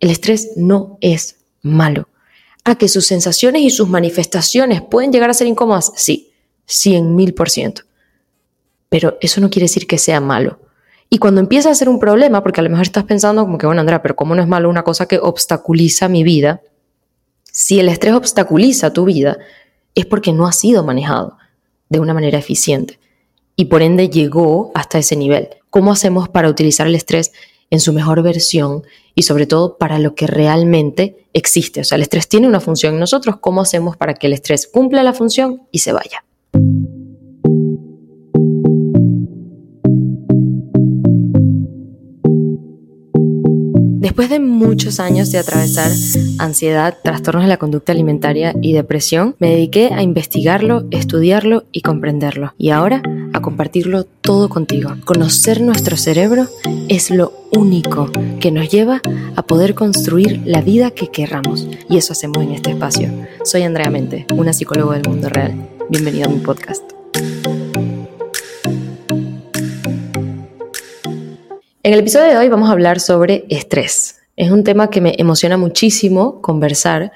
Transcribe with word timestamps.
El 0.00 0.10
estrés 0.10 0.50
no 0.56 0.98
es 1.00 1.36
malo. 1.62 2.08
¿A 2.64 2.76
que 2.76 2.88
sus 2.88 3.06
sensaciones 3.06 3.62
y 3.62 3.70
sus 3.70 3.88
manifestaciones 3.88 4.82
pueden 4.82 5.12
llegar 5.12 5.30
a 5.30 5.34
ser 5.34 5.46
incómodas? 5.46 5.92
Sí, 5.96 6.32
cien 6.66 7.16
mil 7.16 7.34
por 7.34 7.50
ciento. 7.50 7.82
Pero 8.88 9.16
eso 9.20 9.40
no 9.40 9.50
quiere 9.50 9.64
decir 9.64 9.86
que 9.86 9.98
sea 9.98 10.20
malo. 10.20 10.60
Y 11.10 11.18
cuando 11.18 11.40
empieza 11.40 11.70
a 11.70 11.74
ser 11.74 11.88
un 11.88 11.98
problema, 11.98 12.42
porque 12.42 12.60
a 12.60 12.62
lo 12.62 12.70
mejor 12.70 12.84
estás 12.84 13.04
pensando 13.04 13.42
como 13.42 13.56
que, 13.56 13.66
bueno, 13.66 13.80
Andrea, 13.80 14.02
pero 14.02 14.14
¿cómo 14.14 14.34
no 14.34 14.42
es 14.42 14.48
malo 14.48 14.68
una 14.68 14.84
cosa 14.84 15.06
que 15.06 15.18
obstaculiza 15.18 16.08
mi 16.08 16.22
vida? 16.22 16.60
Si 17.44 17.80
el 17.80 17.88
estrés 17.88 18.14
obstaculiza 18.14 18.92
tu 18.92 19.04
vida, 19.04 19.38
es 19.94 20.04
porque 20.04 20.32
no 20.32 20.46
ha 20.46 20.52
sido 20.52 20.84
manejado 20.84 21.38
de 21.88 22.00
una 22.00 22.14
manera 22.14 22.38
eficiente 22.38 22.98
y 23.56 23.64
por 23.64 23.82
ende 23.82 24.08
llegó 24.08 24.70
hasta 24.74 24.98
ese 24.98 25.16
nivel. 25.16 25.48
¿Cómo 25.70 25.90
hacemos 25.90 26.28
para 26.28 26.48
utilizar 26.48 26.86
el 26.86 26.94
estrés 26.94 27.32
en 27.70 27.80
su 27.80 27.92
mejor 27.92 28.22
versión 28.22 28.84
y 29.18 29.24
sobre 29.24 29.46
todo 29.46 29.78
para 29.78 29.98
lo 29.98 30.14
que 30.14 30.28
realmente 30.28 31.26
existe? 31.32 31.80
O 31.80 31.84
sea, 31.84 31.96
el 31.96 32.02
estrés 32.02 32.28
tiene 32.28 32.46
una 32.46 32.60
función. 32.60 33.00
Nosotros, 33.00 33.38
¿cómo 33.40 33.62
hacemos 33.62 33.96
para 33.96 34.14
que 34.14 34.28
el 34.28 34.32
estrés 34.32 34.68
cumpla 34.68 35.02
la 35.02 35.12
función 35.12 35.62
y 35.72 35.80
se 35.80 35.92
vaya? 35.92 36.24
Después 44.18 44.30
de 44.30 44.44
muchos 44.44 44.98
años 44.98 45.30
de 45.30 45.38
atravesar 45.38 45.92
ansiedad, 46.38 46.98
trastornos 47.04 47.44
de 47.44 47.48
la 47.48 47.56
conducta 47.56 47.92
alimentaria 47.92 48.52
y 48.60 48.72
depresión, 48.72 49.36
me 49.38 49.50
dediqué 49.50 49.92
a 49.94 50.02
investigarlo, 50.02 50.86
estudiarlo 50.90 51.66
y 51.70 51.82
comprenderlo. 51.82 52.52
Y 52.58 52.70
ahora 52.70 53.00
a 53.32 53.40
compartirlo 53.40 54.02
todo 54.02 54.48
contigo. 54.48 54.96
Conocer 55.04 55.60
nuestro 55.60 55.96
cerebro 55.96 56.48
es 56.88 57.12
lo 57.12 57.32
único 57.52 58.10
que 58.40 58.50
nos 58.50 58.68
lleva 58.68 59.02
a 59.36 59.42
poder 59.42 59.76
construir 59.76 60.42
la 60.44 60.62
vida 60.62 60.90
que 60.90 61.06
querramos. 61.06 61.68
Y 61.88 61.96
eso 61.96 62.12
hacemos 62.12 62.42
en 62.42 62.54
este 62.54 62.70
espacio. 62.70 63.12
Soy 63.44 63.62
Andrea 63.62 63.88
Mente, 63.88 64.26
una 64.34 64.52
psicóloga 64.52 64.96
del 64.96 65.08
mundo 65.08 65.28
real. 65.28 65.54
Bienvenido 65.90 66.28
a 66.28 66.32
mi 66.32 66.40
podcast. 66.40 66.82
En 71.84 71.94
el 71.94 72.00
episodio 72.00 72.26
de 72.26 72.36
hoy 72.36 72.48
vamos 72.50 72.68
a 72.68 72.72
hablar 72.72 73.00
sobre 73.00 73.46
estrés. 73.48 74.17
Es 74.38 74.52
un 74.52 74.62
tema 74.62 74.88
que 74.88 75.00
me 75.00 75.16
emociona 75.18 75.56
muchísimo 75.56 76.40
conversar 76.40 77.10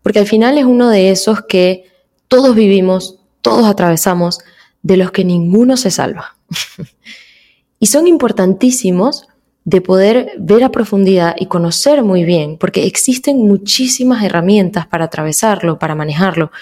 porque 0.00 0.20
al 0.20 0.28
final 0.28 0.58
es 0.58 0.64
uno 0.64 0.90
de 0.90 1.10
esos 1.10 1.42
que 1.42 1.90
todos 2.28 2.54
vivimos, 2.54 3.18
todos 3.40 3.66
atravesamos, 3.66 4.38
de 4.80 4.96
los 4.96 5.10
que 5.10 5.24
ninguno 5.24 5.76
se 5.76 5.90
salva. 5.90 6.36
y 7.80 7.86
son 7.86 8.06
importantísimos 8.06 9.26
de 9.64 9.80
poder 9.80 10.34
ver 10.38 10.62
a 10.62 10.70
profundidad 10.70 11.34
y 11.36 11.46
conocer 11.46 12.04
muy 12.04 12.22
bien, 12.22 12.58
porque 12.58 12.86
existen 12.86 13.38
muchísimas 13.38 14.22
herramientas 14.22 14.86
para 14.86 15.06
atravesarlo, 15.06 15.80
para 15.80 15.96
manejarlo, 15.96 16.52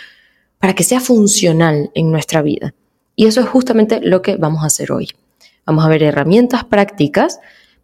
para 0.59 0.75
que 0.75 0.83
sea 0.83 1.01
funcional 1.01 1.91
en 1.95 2.11
nuestra 2.11 2.41
vida. 2.41 2.73
Y 3.17 3.27
eso 3.27 3.43
es 3.43 3.49
justamente 3.49 4.01
lo 4.01 4.23
que 4.23 4.37
vamos 4.37 4.63
a 4.63 4.69
hacer 4.69 4.93
hoy. 4.93 5.09
Vamos 5.67 5.85
a 5.85 5.89
ver 5.89 6.03
herramientas 6.03 6.65
prácticas, 6.65 7.39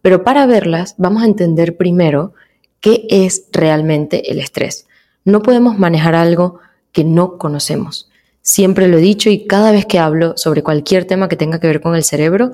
pero 0.07 0.23
para 0.23 0.47
verlas 0.47 0.95
vamos 0.99 1.25
a 1.25 1.27
entender 1.27 1.77
primero 1.77 2.33
qué 2.81 3.09
es 3.11 3.49
realmente 3.51 4.31
el 4.31 4.39
estrés. 4.39 4.87
No 5.25 5.43
podemos 5.43 5.81
manejar 5.81 6.15
algo 6.15 6.61
que 6.93 7.03
no 7.03 7.39
conocemos. 7.39 8.09
Siempre 8.41 8.87
lo 8.87 8.98
he 8.98 9.01
dicho 9.01 9.31
y 9.31 9.48
cada 9.48 9.73
vez 9.73 9.85
que 9.85 9.98
hablo 9.98 10.35
sobre 10.37 10.63
cualquier 10.63 11.07
tema 11.07 11.29
que 11.29 11.35
tenga 11.35 11.59
que 11.59 11.67
ver 11.67 11.81
con 11.81 11.97
el 11.97 12.05
cerebro, 12.05 12.53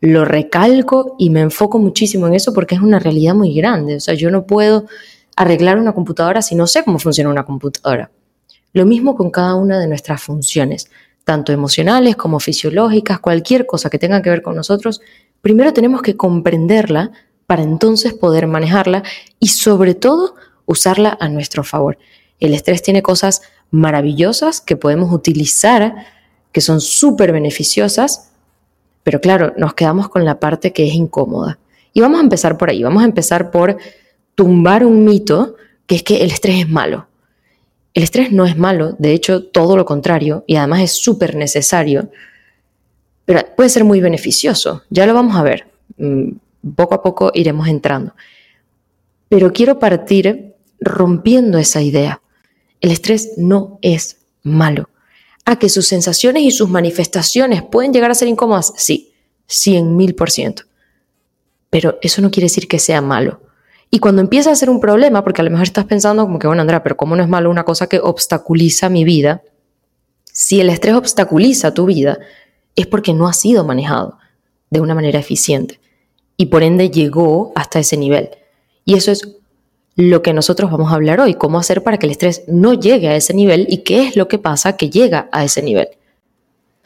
lo 0.00 0.24
recalco 0.24 1.14
y 1.18 1.28
me 1.28 1.42
enfoco 1.42 1.78
muchísimo 1.78 2.26
en 2.26 2.32
eso 2.32 2.54
porque 2.54 2.74
es 2.74 2.80
una 2.80 2.98
realidad 2.98 3.34
muy 3.34 3.52
grande. 3.52 3.96
O 3.96 4.00
sea, 4.00 4.14
yo 4.14 4.30
no 4.30 4.46
puedo 4.46 4.86
arreglar 5.36 5.78
una 5.78 5.92
computadora 5.92 6.40
si 6.40 6.54
no 6.54 6.66
sé 6.66 6.84
cómo 6.84 6.98
funciona 6.98 7.28
una 7.28 7.44
computadora. 7.44 8.10
Lo 8.72 8.86
mismo 8.86 9.14
con 9.14 9.30
cada 9.30 9.56
una 9.56 9.78
de 9.78 9.88
nuestras 9.88 10.22
funciones 10.22 10.88
tanto 11.24 11.52
emocionales 11.52 12.16
como 12.16 12.38
fisiológicas, 12.38 13.18
cualquier 13.18 13.66
cosa 13.66 13.90
que 13.90 13.98
tenga 13.98 14.22
que 14.22 14.30
ver 14.30 14.42
con 14.42 14.54
nosotros, 14.54 15.00
primero 15.44 15.74
tenemos 15.74 16.00
que 16.00 16.16
comprenderla 16.16 17.12
para 17.46 17.62
entonces 17.62 18.14
poder 18.14 18.46
manejarla 18.46 19.02
y 19.38 19.48
sobre 19.48 19.94
todo 19.94 20.36
usarla 20.64 21.18
a 21.20 21.28
nuestro 21.28 21.62
favor. 21.62 21.98
El 22.40 22.54
estrés 22.54 22.82
tiene 22.82 23.02
cosas 23.02 23.42
maravillosas 23.70 24.62
que 24.62 24.78
podemos 24.78 25.12
utilizar, 25.12 26.06
que 26.50 26.62
son 26.62 26.80
súper 26.80 27.30
beneficiosas, 27.30 28.30
pero 29.02 29.20
claro, 29.20 29.52
nos 29.58 29.74
quedamos 29.74 30.08
con 30.08 30.24
la 30.24 30.40
parte 30.40 30.72
que 30.72 30.88
es 30.88 30.94
incómoda. 30.94 31.58
Y 31.92 32.00
vamos 32.00 32.20
a 32.20 32.22
empezar 32.22 32.56
por 32.56 32.70
ahí, 32.70 32.82
vamos 32.82 33.02
a 33.02 33.06
empezar 33.06 33.50
por 33.50 33.76
tumbar 34.34 34.86
un 34.86 35.04
mito 35.04 35.56
que 35.86 35.96
es 35.96 36.02
que 36.02 36.22
el 36.22 36.30
estrés 36.30 36.60
es 36.60 36.70
malo. 36.70 37.06
El 37.92 38.02
estrés 38.02 38.32
no 38.32 38.46
es 38.46 38.56
malo, 38.56 38.96
de 38.98 39.12
hecho 39.12 39.44
todo 39.44 39.76
lo 39.76 39.84
contrario, 39.84 40.42
y 40.46 40.56
además 40.56 40.80
es 40.80 40.92
súper 40.92 41.34
necesario, 41.36 42.08
pero 43.24 43.40
puede 43.56 43.70
ser 43.70 43.84
muy 43.84 44.00
beneficioso. 44.00 44.82
Ya 44.90 45.06
lo 45.06 45.14
vamos 45.14 45.36
a 45.36 45.42
ver. 45.42 45.66
Mm, 45.96 46.32
poco 46.76 46.94
a 46.94 47.02
poco 47.02 47.30
iremos 47.34 47.68
entrando. 47.68 48.14
Pero 49.28 49.52
quiero 49.52 49.78
partir 49.78 50.54
rompiendo 50.80 51.58
esa 51.58 51.82
idea. 51.82 52.20
El 52.80 52.90
estrés 52.90 53.32
no 53.36 53.78
es 53.82 54.18
malo. 54.42 54.90
¿A 55.46 55.58
que 55.58 55.68
sus 55.68 55.86
sensaciones 55.86 56.42
y 56.42 56.50
sus 56.50 56.68
manifestaciones 56.68 57.62
pueden 57.62 57.92
llegar 57.92 58.10
a 58.10 58.14
ser 58.14 58.28
incómodas? 58.28 58.72
Sí, 58.76 59.12
cien 59.46 59.96
mil 59.96 60.14
por 60.14 60.30
ciento. 60.30 60.64
Pero 61.70 61.98
eso 62.02 62.22
no 62.22 62.30
quiere 62.30 62.46
decir 62.46 62.68
que 62.68 62.78
sea 62.78 63.00
malo. 63.00 63.40
Y 63.90 63.98
cuando 63.98 64.22
empieza 64.22 64.50
a 64.50 64.56
ser 64.56 64.70
un 64.70 64.80
problema, 64.80 65.22
porque 65.22 65.40
a 65.40 65.44
lo 65.44 65.50
mejor 65.50 65.64
estás 65.64 65.84
pensando 65.84 66.24
como 66.24 66.38
que, 66.38 66.46
bueno, 66.46 66.62
Andrea, 66.62 66.82
pero 66.82 66.96
¿cómo 66.96 67.14
no 67.14 67.22
es 67.22 67.28
malo 67.28 67.50
una 67.50 67.64
cosa 67.64 67.86
que 67.86 68.00
obstaculiza 68.00 68.88
mi 68.88 69.04
vida? 69.04 69.42
Si 70.24 70.60
el 70.60 70.70
estrés 70.70 70.94
obstaculiza 70.94 71.74
tu 71.74 71.86
vida, 71.86 72.18
es 72.76 72.86
porque 72.86 73.14
no 73.14 73.28
ha 73.28 73.32
sido 73.32 73.64
manejado 73.64 74.18
de 74.70 74.80
una 74.80 74.94
manera 74.94 75.18
eficiente 75.18 75.80
y 76.36 76.46
por 76.46 76.62
ende 76.62 76.90
llegó 76.90 77.52
hasta 77.54 77.78
ese 77.78 77.96
nivel. 77.96 78.30
Y 78.84 78.94
eso 78.94 79.12
es 79.12 79.36
lo 79.96 80.22
que 80.22 80.32
nosotros 80.32 80.70
vamos 80.70 80.90
a 80.90 80.96
hablar 80.96 81.20
hoy, 81.20 81.34
cómo 81.34 81.58
hacer 81.58 81.82
para 81.82 81.98
que 81.98 82.06
el 82.06 82.12
estrés 82.12 82.42
no 82.48 82.74
llegue 82.74 83.08
a 83.08 83.16
ese 83.16 83.34
nivel 83.34 83.66
y 83.68 83.78
qué 83.78 84.06
es 84.06 84.16
lo 84.16 84.26
que 84.26 84.38
pasa 84.38 84.76
que 84.76 84.90
llega 84.90 85.28
a 85.30 85.44
ese 85.44 85.62
nivel. 85.62 85.88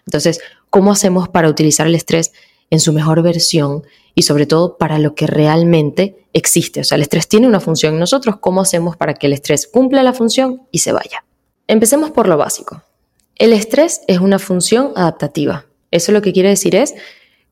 Entonces, 0.07 0.41
¿cómo 0.71 0.93
hacemos 0.93 1.29
para 1.29 1.49
utilizar 1.49 1.87
el 1.87 1.95
estrés 1.95 2.33
en 2.71 2.81
su 2.81 2.93
mejor 2.93 3.23
versión 3.23 3.85
y 4.15 4.23
sobre 4.23 4.47
todo 4.47 4.79
para 4.79 4.99
lo 4.99 5.15
que 5.15 5.27
realmente 5.27 6.27
existe. 6.33 6.81
O 6.81 6.85
sea, 6.85 6.97
el 6.97 7.03
estrés 7.03 7.29
tiene 7.29 7.47
una 7.47 7.61
función. 7.61 7.99
Nosotros, 7.99 8.37
¿cómo 8.41 8.61
hacemos 8.61 8.97
para 8.97 9.15
que 9.15 9.27
el 9.27 9.33
estrés 9.33 9.67
cumpla 9.67 10.03
la 10.03 10.13
función 10.13 10.63
y 10.71 10.81
se 10.81 10.93
vaya? 10.93 11.25
Empecemos 11.67 12.11
por 12.11 12.29
lo 12.29 12.37
básico. 12.37 12.83
El 13.37 13.53
estrés 13.53 14.01
es 14.09 14.19
una 14.19 14.39
función 14.39 14.93
adaptativa. 14.97 15.67
Eso 15.91 16.13
lo 16.13 16.23
que 16.23 16.33
quiere 16.33 16.51
decir 16.51 16.75
es 16.75 16.95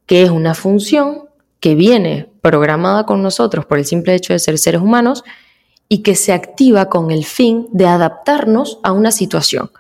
que 0.06 0.22
es 0.22 0.30
una 0.30 0.54
función 0.54 1.28
que 1.60 1.74
viene 1.74 2.28
programada 2.42 3.06
con 3.06 3.22
nosotros 3.22 3.66
por 3.66 3.78
el 3.78 3.86
simple 3.86 4.14
hecho 4.14 4.32
de 4.32 4.38
ser 4.38 4.58
seres 4.58 4.80
humanos 4.80 5.24
y 5.88 6.02
que 6.02 6.14
se 6.14 6.32
activa 6.32 6.88
con 6.88 7.10
el 7.10 7.24
fin 7.24 7.68
de 7.72 7.86
adaptarnos 7.86 8.78
a 8.82 8.92
una 8.92 9.10
situación. 9.10 9.70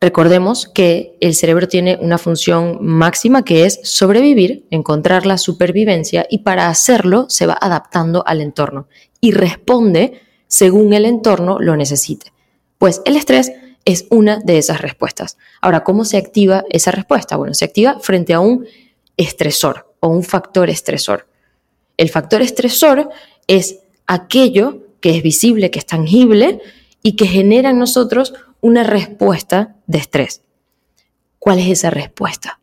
Recordemos 0.00 0.66
que 0.66 1.16
el 1.20 1.34
cerebro 1.34 1.68
tiene 1.68 1.96
una 2.00 2.18
función 2.18 2.78
máxima 2.80 3.44
que 3.44 3.66
es 3.66 3.78
sobrevivir, 3.84 4.66
encontrar 4.70 5.26
la 5.26 5.38
supervivencia 5.38 6.26
y 6.28 6.38
para 6.38 6.68
hacerlo 6.68 7.26
se 7.28 7.46
va 7.46 7.56
adaptando 7.60 8.24
al 8.26 8.40
entorno 8.40 8.88
y 9.20 9.30
responde 9.30 10.20
según 10.48 10.92
el 10.92 11.04
entorno 11.04 11.58
lo 11.60 11.76
necesite. 11.76 12.32
Pues 12.78 13.00
el 13.04 13.14
estrés 13.14 13.52
es 13.84 14.06
una 14.10 14.38
de 14.38 14.58
esas 14.58 14.80
respuestas. 14.80 15.38
Ahora, 15.60 15.84
¿cómo 15.84 16.04
se 16.04 16.16
activa 16.16 16.64
esa 16.70 16.90
respuesta? 16.90 17.36
Bueno, 17.36 17.54
se 17.54 17.64
activa 17.64 17.98
frente 18.00 18.34
a 18.34 18.40
un 18.40 18.66
estresor 19.16 19.94
o 20.00 20.08
un 20.08 20.22
factor 20.22 20.70
estresor. 20.70 21.28
El 21.96 22.08
factor 22.08 22.42
estresor 22.42 23.10
es 23.46 23.80
aquello 24.06 24.86
que 25.00 25.16
es 25.16 25.22
visible, 25.22 25.70
que 25.70 25.78
es 25.78 25.86
tangible 25.86 26.60
y 27.02 27.16
que 27.16 27.26
genera 27.26 27.70
en 27.70 27.78
nosotros 27.78 28.34
una 28.60 28.84
respuesta 28.84 29.76
de 29.86 29.98
estrés. 29.98 30.42
¿Cuál 31.38 31.58
es 31.58 31.68
esa 31.68 31.90
respuesta? 31.90 32.60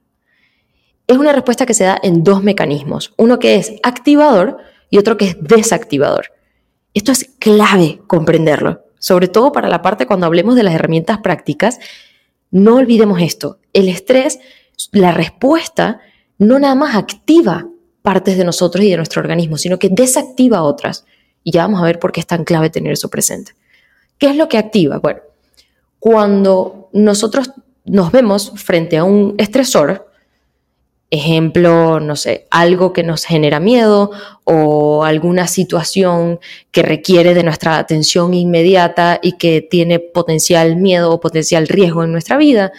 Es 1.05 1.17
una 1.17 1.33
respuesta 1.33 1.65
que 1.65 1.73
se 1.73 1.83
da 1.83 1.99
en 2.01 2.23
dos 2.23 2.43
mecanismos, 2.43 3.13
uno 3.17 3.39
que 3.39 3.55
es 3.55 3.73
activador 3.83 4.57
y 4.89 4.97
otro 4.97 5.17
que 5.17 5.25
es 5.25 5.37
desactivador. 5.41 6.31
Esto 6.93 7.11
es 7.11 7.29
clave 7.39 7.99
comprenderlo, 8.07 8.83
sobre 8.99 9.27
todo 9.27 9.51
para 9.51 9.67
la 9.69 9.81
parte 9.81 10.05
cuando 10.05 10.25
hablemos 10.25 10.55
de 10.55 10.63
las 10.63 10.75
herramientas 10.75 11.19
prácticas. 11.19 11.79
No 12.51 12.75
olvidemos 12.75 13.21
esto, 13.21 13.59
el 13.73 13.89
estrés, 13.89 14.39
la 14.91 15.11
respuesta, 15.11 15.99
no 16.37 16.59
nada 16.59 16.75
más 16.75 16.95
activa 16.95 17.67
partes 18.01 18.37
de 18.37 18.45
nosotros 18.45 18.83
y 18.83 18.91
de 18.91 18.97
nuestro 18.97 19.21
organismo, 19.21 19.57
sino 19.57 19.79
que 19.79 19.89
desactiva 19.89 20.63
otras. 20.63 21.05
Y 21.43 21.51
ya 21.51 21.63
vamos 21.63 21.81
a 21.81 21.85
ver 21.85 21.99
por 21.99 22.11
qué 22.11 22.19
es 22.19 22.27
tan 22.27 22.43
clave 22.43 22.69
tener 22.69 22.93
eso 22.93 23.09
presente. 23.09 23.53
¿Qué 24.17 24.27
es 24.27 24.35
lo 24.35 24.47
que 24.47 24.57
activa? 24.57 24.99
Bueno, 24.99 25.21
cuando 25.99 26.89
nosotros 26.93 27.51
nos 27.85 28.11
vemos 28.11 28.51
frente 28.55 28.97
a 28.97 29.03
un 29.03 29.35
estresor, 29.37 30.08
Ejemplo, 31.11 31.99
no 31.99 32.15
sé, 32.15 32.45
algo 32.51 32.93
que 32.93 33.01
nos 33.01 33.25
genera 33.25 33.59
miedo 33.59 34.11
o 34.43 35.03
alguna 35.03 35.47
situación 35.47 36.39
que 36.71 36.83
requiere 36.83 37.33
de 37.33 37.41
nuestra 37.43 37.79
atención 37.79 38.35
inmediata 38.35 39.19
y 39.21 39.33
que 39.33 39.61
tiene 39.61 39.97
potencial 39.99 40.75
miedo 40.75 41.11
o 41.11 41.19
potencial 41.19 41.67
riesgo 41.67 42.03
en 42.03 42.11
nuestra 42.11 42.37
vida. 42.37 42.71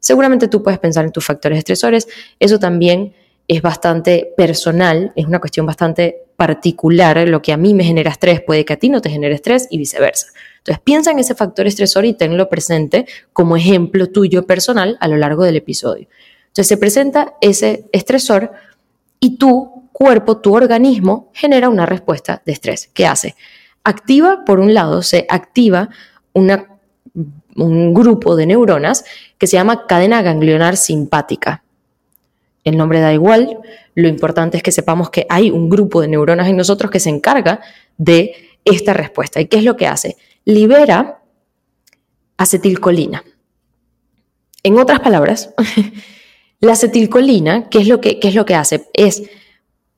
Seguramente 0.00 0.48
tú 0.48 0.62
puedes 0.62 0.78
pensar 0.78 1.06
en 1.06 1.12
tus 1.12 1.24
factores 1.24 1.58
estresores. 1.58 2.08
Eso 2.38 2.58
también 2.58 3.14
es 3.48 3.62
bastante 3.62 4.34
personal, 4.36 5.12
es 5.16 5.24
una 5.24 5.40
cuestión 5.40 5.64
bastante 5.64 6.26
particular. 6.36 7.26
Lo 7.26 7.40
que 7.40 7.52
a 7.52 7.56
mí 7.56 7.72
me 7.72 7.84
genera 7.84 8.10
estrés 8.10 8.42
puede 8.42 8.66
que 8.66 8.74
a 8.74 8.78
ti 8.78 8.90
no 8.90 9.00
te 9.00 9.08
genere 9.08 9.34
estrés 9.34 9.66
y 9.70 9.78
viceversa. 9.78 10.26
Entonces 10.58 10.82
piensa 10.84 11.10
en 11.10 11.18
ese 11.18 11.34
factor 11.34 11.66
estresor 11.66 12.04
y 12.04 12.12
tenlo 12.12 12.50
presente 12.50 13.06
como 13.32 13.56
ejemplo 13.56 14.08
tuyo 14.08 14.46
personal 14.46 14.98
a 15.00 15.08
lo 15.08 15.16
largo 15.16 15.44
del 15.44 15.56
episodio. 15.56 16.06
Entonces 16.48 16.68
se 16.68 16.76
presenta 16.76 17.34
ese 17.40 17.88
estresor 17.92 18.52
y 19.20 19.36
tu 19.36 19.88
cuerpo, 19.92 20.38
tu 20.38 20.54
organismo 20.54 21.30
genera 21.32 21.68
una 21.68 21.86
respuesta 21.86 22.42
de 22.44 22.52
estrés. 22.52 22.90
¿Qué 22.92 23.06
hace? 23.06 23.36
Activa, 23.84 24.44
por 24.44 24.60
un 24.60 24.74
lado, 24.74 25.02
se 25.02 25.26
activa 25.28 25.88
un 26.34 27.94
grupo 27.94 28.36
de 28.36 28.46
neuronas 28.46 29.04
que 29.38 29.46
se 29.46 29.56
llama 29.56 29.86
cadena 29.86 30.22
ganglionar 30.22 30.76
simpática. 30.76 31.62
El 32.64 32.76
nombre 32.76 33.00
da 33.00 33.12
igual, 33.12 33.58
lo 33.94 34.08
importante 34.08 34.56
es 34.56 34.62
que 34.62 34.72
sepamos 34.72 35.10
que 35.10 35.26
hay 35.28 35.50
un 35.50 35.68
grupo 35.68 36.00
de 36.00 36.08
neuronas 36.08 36.48
en 36.48 36.56
nosotros 36.56 36.90
que 36.90 37.00
se 37.00 37.10
encarga 37.10 37.60
de 37.96 38.34
esta 38.64 38.92
respuesta. 38.92 39.40
¿Y 39.40 39.46
qué 39.46 39.58
es 39.58 39.64
lo 39.64 39.76
que 39.76 39.86
hace? 39.86 40.16
Libera 40.44 41.20
acetilcolina. 42.36 43.24
En 44.62 44.78
otras 44.78 45.00
palabras, 45.00 45.54
La 46.60 46.72
acetilcolina, 46.72 47.68
¿qué 47.68 47.78
es 47.78 47.88
lo 47.88 48.00
que, 48.00 48.18
es 48.20 48.34
lo 48.34 48.44
que 48.44 48.56
hace? 48.56 48.88
Es, 48.92 49.22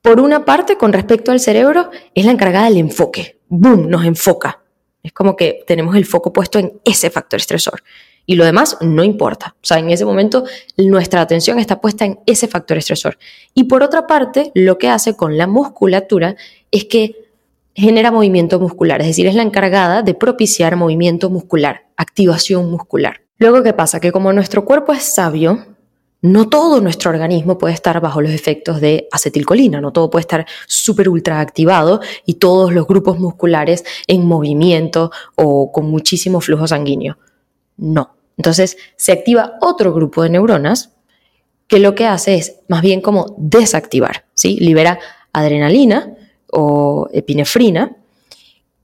por 0.01 0.19
una 0.19 0.45
parte, 0.45 0.77
con 0.77 0.93
respecto 0.93 1.31
al 1.31 1.39
cerebro, 1.39 1.89
es 2.13 2.25
la 2.25 2.31
encargada 2.31 2.65
del 2.65 2.77
enfoque. 2.77 3.39
¡Boom! 3.49 3.89
Nos 3.89 4.05
enfoca. 4.05 4.61
Es 5.01 5.11
como 5.11 5.35
que 5.35 5.63
tenemos 5.65 5.95
el 5.95 6.05
foco 6.05 6.31
puesto 6.31 6.59
en 6.59 6.79
ese 6.85 7.09
factor 7.09 7.39
estresor. 7.39 7.81
Y 8.27 8.35
lo 8.35 8.45
demás 8.45 8.77
no 8.81 9.03
importa. 9.03 9.55
O 9.55 9.65
sea, 9.65 9.79
en 9.79 9.89
ese 9.89 10.05
momento 10.05 10.43
nuestra 10.77 11.21
atención 11.21 11.57
está 11.57 11.81
puesta 11.81 12.05
en 12.05 12.19
ese 12.27 12.47
factor 12.47 12.77
estresor. 12.77 13.17
Y 13.55 13.63
por 13.63 13.81
otra 13.81 14.05
parte, 14.05 14.51
lo 14.53 14.77
que 14.77 14.89
hace 14.89 15.15
con 15.15 15.37
la 15.37 15.47
musculatura 15.47 16.35
es 16.69 16.85
que 16.85 17.15
genera 17.73 18.11
movimiento 18.11 18.59
muscular, 18.59 19.01
es 19.01 19.07
decir, 19.07 19.27
es 19.27 19.35
la 19.35 19.43
encargada 19.43 20.01
de 20.01 20.13
propiciar 20.13 20.75
movimiento 20.75 21.29
muscular, 21.29 21.87
activación 21.95 22.69
muscular. 22.69 23.21
Luego, 23.37 23.63
¿qué 23.63 23.73
pasa? 23.73 23.99
Que 23.99 24.11
como 24.11 24.33
nuestro 24.33 24.65
cuerpo 24.65 24.93
es 24.93 25.03
sabio, 25.03 25.65
no 26.21 26.49
todo 26.49 26.81
nuestro 26.81 27.09
organismo 27.09 27.57
puede 27.57 27.73
estar 27.73 27.99
bajo 27.99 28.21
los 28.21 28.31
efectos 28.31 28.79
de 28.79 29.07
acetilcolina, 29.11 29.81
no 29.81 29.91
todo 29.91 30.09
puede 30.09 30.21
estar 30.21 30.45
súper 30.67 31.09
ultra 31.09 31.39
activado 31.39 31.99
y 32.25 32.35
todos 32.35 32.73
los 32.73 32.87
grupos 32.87 33.19
musculares 33.19 33.83
en 34.07 34.25
movimiento 34.25 35.11
o 35.35 35.71
con 35.71 35.89
muchísimo 35.89 36.39
flujo 36.39 36.67
sanguíneo. 36.67 37.17
No. 37.77 38.15
Entonces 38.37 38.77
se 38.95 39.11
activa 39.11 39.53
otro 39.61 39.93
grupo 39.93 40.23
de 40.23 40.29
neuronas 40.29 40.91
que 41.67 41.79
lo 41.79 41.95
que 41.95 42.05
hace 42.05 42.35
es 42.35 42.59
más 42.67 42.81
bien 42.81 43.01
como 43.01 43.33
desactivar, 43.37 44.25
¿sí? 44.33 44.57
Libera 44.59 44.99
adrenalina 45.33 46.15
o 46.51 47.07
epinefrina, 47.13 47.95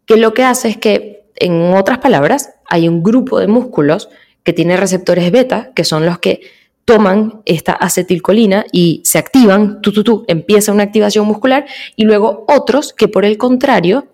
que 0.06 0.16
lo 0.16 0.34
que 0.34 0.44
hace 0.44 0.70
es 0.70 0.78
que, 0.78 1.26
en 1.36 1.74
otras 1.74 1.98
palabras, 2.00 2.52
hay 2.70 2.88
un 2.88 3.04
grupo 3.04 3.40
de 3.40 3.48
músculos 3.48 4.10
que 4.44 4.54
tiene 4.54 4.78
receptores 4.78 5.30
beta, 5.32 5.72
que 5.76 5.84
son 5.84 6.06
los 6.06 6.20
que 6.20 6.42
toman 6.88 7.42
esta 7.44 7.74
acetilcolina 7.74 8.66
y 8.72 9.02
se 9.04 9.18
activan, 9.18 9.82
tú, 9.82 9.92
tú, 9.92 10.06
tú, 10.06 10.24
empieza 10.30 10.72
una 10.72 10.84
activación 10.84 11.28
muscular 11.28 11.66
y 11.98 12.06
luego 12.06 12.46
otros 12.48 12.94
que 12.94 13.10
por 13.10 13.26
el 13.26 13.38
contrario 13.38 14.08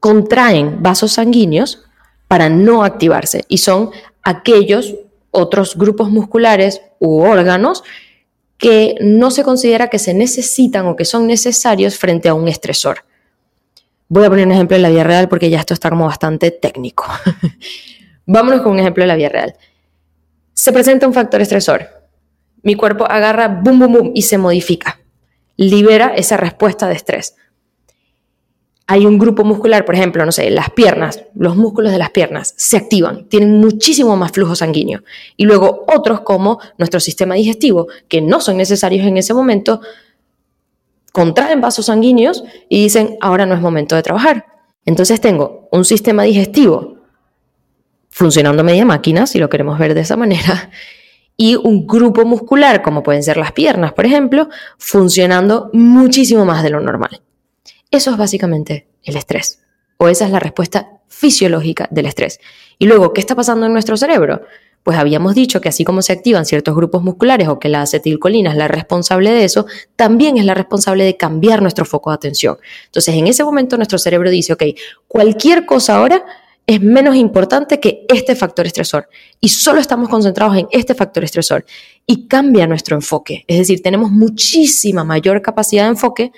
contraen 0.00 0.82
vasos 0.82 1.12
sanguíneos 1.12 1.84
para 2.28 2.48
no 2.48 2.82
activarse 2.82 3.44
y 3.46 3.58
son 3.58 3.90
aquellos 4.22 4.94
otros 5.30 5.76
grupos 5.76 6.08
musculares 6.08 6.80
u 6.98 7.20
órganos 7.20 7.84
que 8.56 8.94
no 9.02 9.30
se 9.30 9.44
considera 9.44 9.88
que 9.88 9.98
se 9.98 10.14
necesitan 10.14 10.86
o 10.86 10.96
que 10.96 11.04
son 11.04 11.26
necesarios 11.26 11.98
frente 11.98 12.30
a 12.30 12.34
un 12.34 12.48
estresor. 12.48 13.04
Voy 14.08 14.24
a 14.24 14.30
poner 14.30 14.46
un 14.46 14.52
ejemplo 14.52 14.76
en 14.76 14.82
la 14.82 14.88
vida 14.88 15.04
real 15.04 15.28
porque 15.28 15.50
ya 15.50 15.60
esto 15.60 15.74
está 15.74 15.90
como 15.90 16.06
bastante 16.06 16.52
técnico. 16.52 17.04
Vámonos 18.26 18.62
con 18.62 18.72
un 18.72 18.78
ejemplo 18.78 19.02
de 19.02 19.08
la 19.08 19.16
vida 19.16 19.28
real 19.28 19.54
se 20.54 20.72
presenta 20.72 21.06
un 21.06 21.12
factor 21.12 21.42
estresor. 21.42 21.88
Mi 22.62 22.76
cuerpo 22.76 23.04
agarra 23.04 23.48
boom, 23.48 23.78
boom, 23.80 23.92
boom 23.92 24.12
y 24.14 24.22
se 24.22 24.38
modifica. 24.38 25.00
Libera 25.56 26.14
esa 26.16 26.36
respuesta 26.36 26.88
de 26.88 26.94
estrés. 26.94 27.36
Hay 28.86 29.06
un 29.06 29.18
grupo 29.18 29.44
muscular, 29.44 29.84
por 29.84 29.94
ejemplo, 29.94 30.24
no 30.24 30.32
sé, 30.32 30.50
las 30.50 30.70
piernas, 30.70 31.24
los 31.34 31.56
músculos 31.56 31.90
de 31.90 31.98
las 31.98 32.10
piernas 32.10 32.54
se 32.56 32.76
activan, 32.76 33.28
tienen 33.28 33.58
muchísimo 33.58 34.14
más 34.16 34.32
flujo 34.32 34.54
sanguíneo. 34.54 35.02
Y 35.36 35.44
luego 35.44 35.84
otros 35.88 36.20
como 36.20 36.60
nuestro 36.76 37.00
sistema 37.00 37.34
digestivo, 37.34 37.88
que 38.08 38.20
no 38.20 38.40
son 38.40 38.58
necesarios 38.58 39.06
en 39.06 39.16
ese 39.16 39.32
momento, 39.32 39.80
contraen 41.12 41.62
vasos 41.62 41.86
sanguíneos 41.86 42.44
y 42.68 42.82
dicen, 42.82 43.16
ahora 43.20 43.46
no 43.46 43.54
es 43.54 43.60
momento 43.60 43.96
de 43.96 44.02
trabajar. 44.02 44.46
Entonces 44.84 45.20
tengo 45.20 45.68
un 45.72 45.84
sistema 45.84 46.24
digestivo 46.24 46.93
funcionando 48.14 48.62
media 48.62 48.84
máquina, 48.84 49.26
si 49.26 49.40
lo 49.40 49.50
queremos 49.50 49.76
ver 49.76 49.92
de 49.92 50.02
esa 50.02 50.16
manera, 50.16 50.70
y 51.36 51.56
un 51.56 51.84
grupo 51.84 52.24
muscular, 52.24 52.80
como 52.80 53.02
pueden 53.02 53.24
ser 53.24 53.36
las 53.36 53.50
piernas, 53.50 53.92
por 53.92 54.06
ejemplo, 54.06 54.48
funcionando 54.78 55.68
muchísimo 55.72 56.44
más 56.44 56.62
de 56.62 56.70
lo 56.70 56.80
normal. 56.80 57.22
Eso 57.90 58.12
es 58.12 58.16
básicamente 58.16 58.86
el 59.02 59.16
estrés, 59.16 59.64
o 59.96 60.06
esa 60.06 60.26
es 60.26 60.30
la 60.30 60.38
respuesta 60.38 61.00
fisiológica 61.08 61.88
del 61.90 62.06
estrés. 62.06 62.38
Y 62.78 62.86
luego, 62.86 63.12
¿qué 63.12 63.20
está 63.20 63.34
pasando 63.34 63.66
en 63.66 63.72
nuestro 63.72 63.96
cerebro? 63.96 64.42
Pues 64.84 64.96
habíamos 64.96 65.34
dicho 65.34 65.60
que 65.60 65.70
así 65.70 65.82
como 65.82 66.00
se 66.00 66.12
activan 66.12 66.46
ciertos 66.46 66.76
grupos 66.76 67.02
musculares 67.02 67.48
o 67.48 67.58
que 67.58 67.68
la 67.68 67.82
acetilcolina 67.82 68.52
es 68.52 68.56
la 68.56 68.68
responsable 68.68 69.32
de 69.32 69.42
eso, 69.42 69.66
también 69.96 70.38
es 70.38 70.44
la 70.44 70.54
responsable 70.54 71.02
de 71.02 71.16
cambiar 71.16 71.62
nuestro 71.62 71.84
foco 71.84 72.10
de 72.10 72.14
atención. 72.14 72.58
Entonces, 72.84 73.16
en 73.16 73.26
ese 73.26 73.42
momento 73.42 73.76
nuestro 73.76 73.98
cerebro 73.98 74.30
dice, 74.30 74.52
ok, 74.52 74.62
cualquier 75.08 75.66
cosa 75.66 75.96
ahora 75.96 76.24
es 76.66 76.80
menos 76.80 77.14
importante 77.16 77.78
que 77.78 78.06
este 78.08 78.34
factor 78.34 78.66
estresor 78.66 79.08
y 79.40 79.50
solo 79.50 79.80
estamos 79.80 80.08
concentrados 80.08 80.56
en 80.56 80.66
este 80.70 80.94
factor 80.94 81.22
estresor 81.24 81.64
y 82.06 82.26
cambia 82.26 82.66
nuestro 82.66 82.96
enfoque. 82.96 83.44
Es 83.46 83.58
decir, 83.58 83.82
tenemos 83.82 84.10
muchísima 84.10 85.04
mayor 85.04 85.42
capacidad 85.42 85.84
de 85.84 85.90
enfoque, 85.90 86.32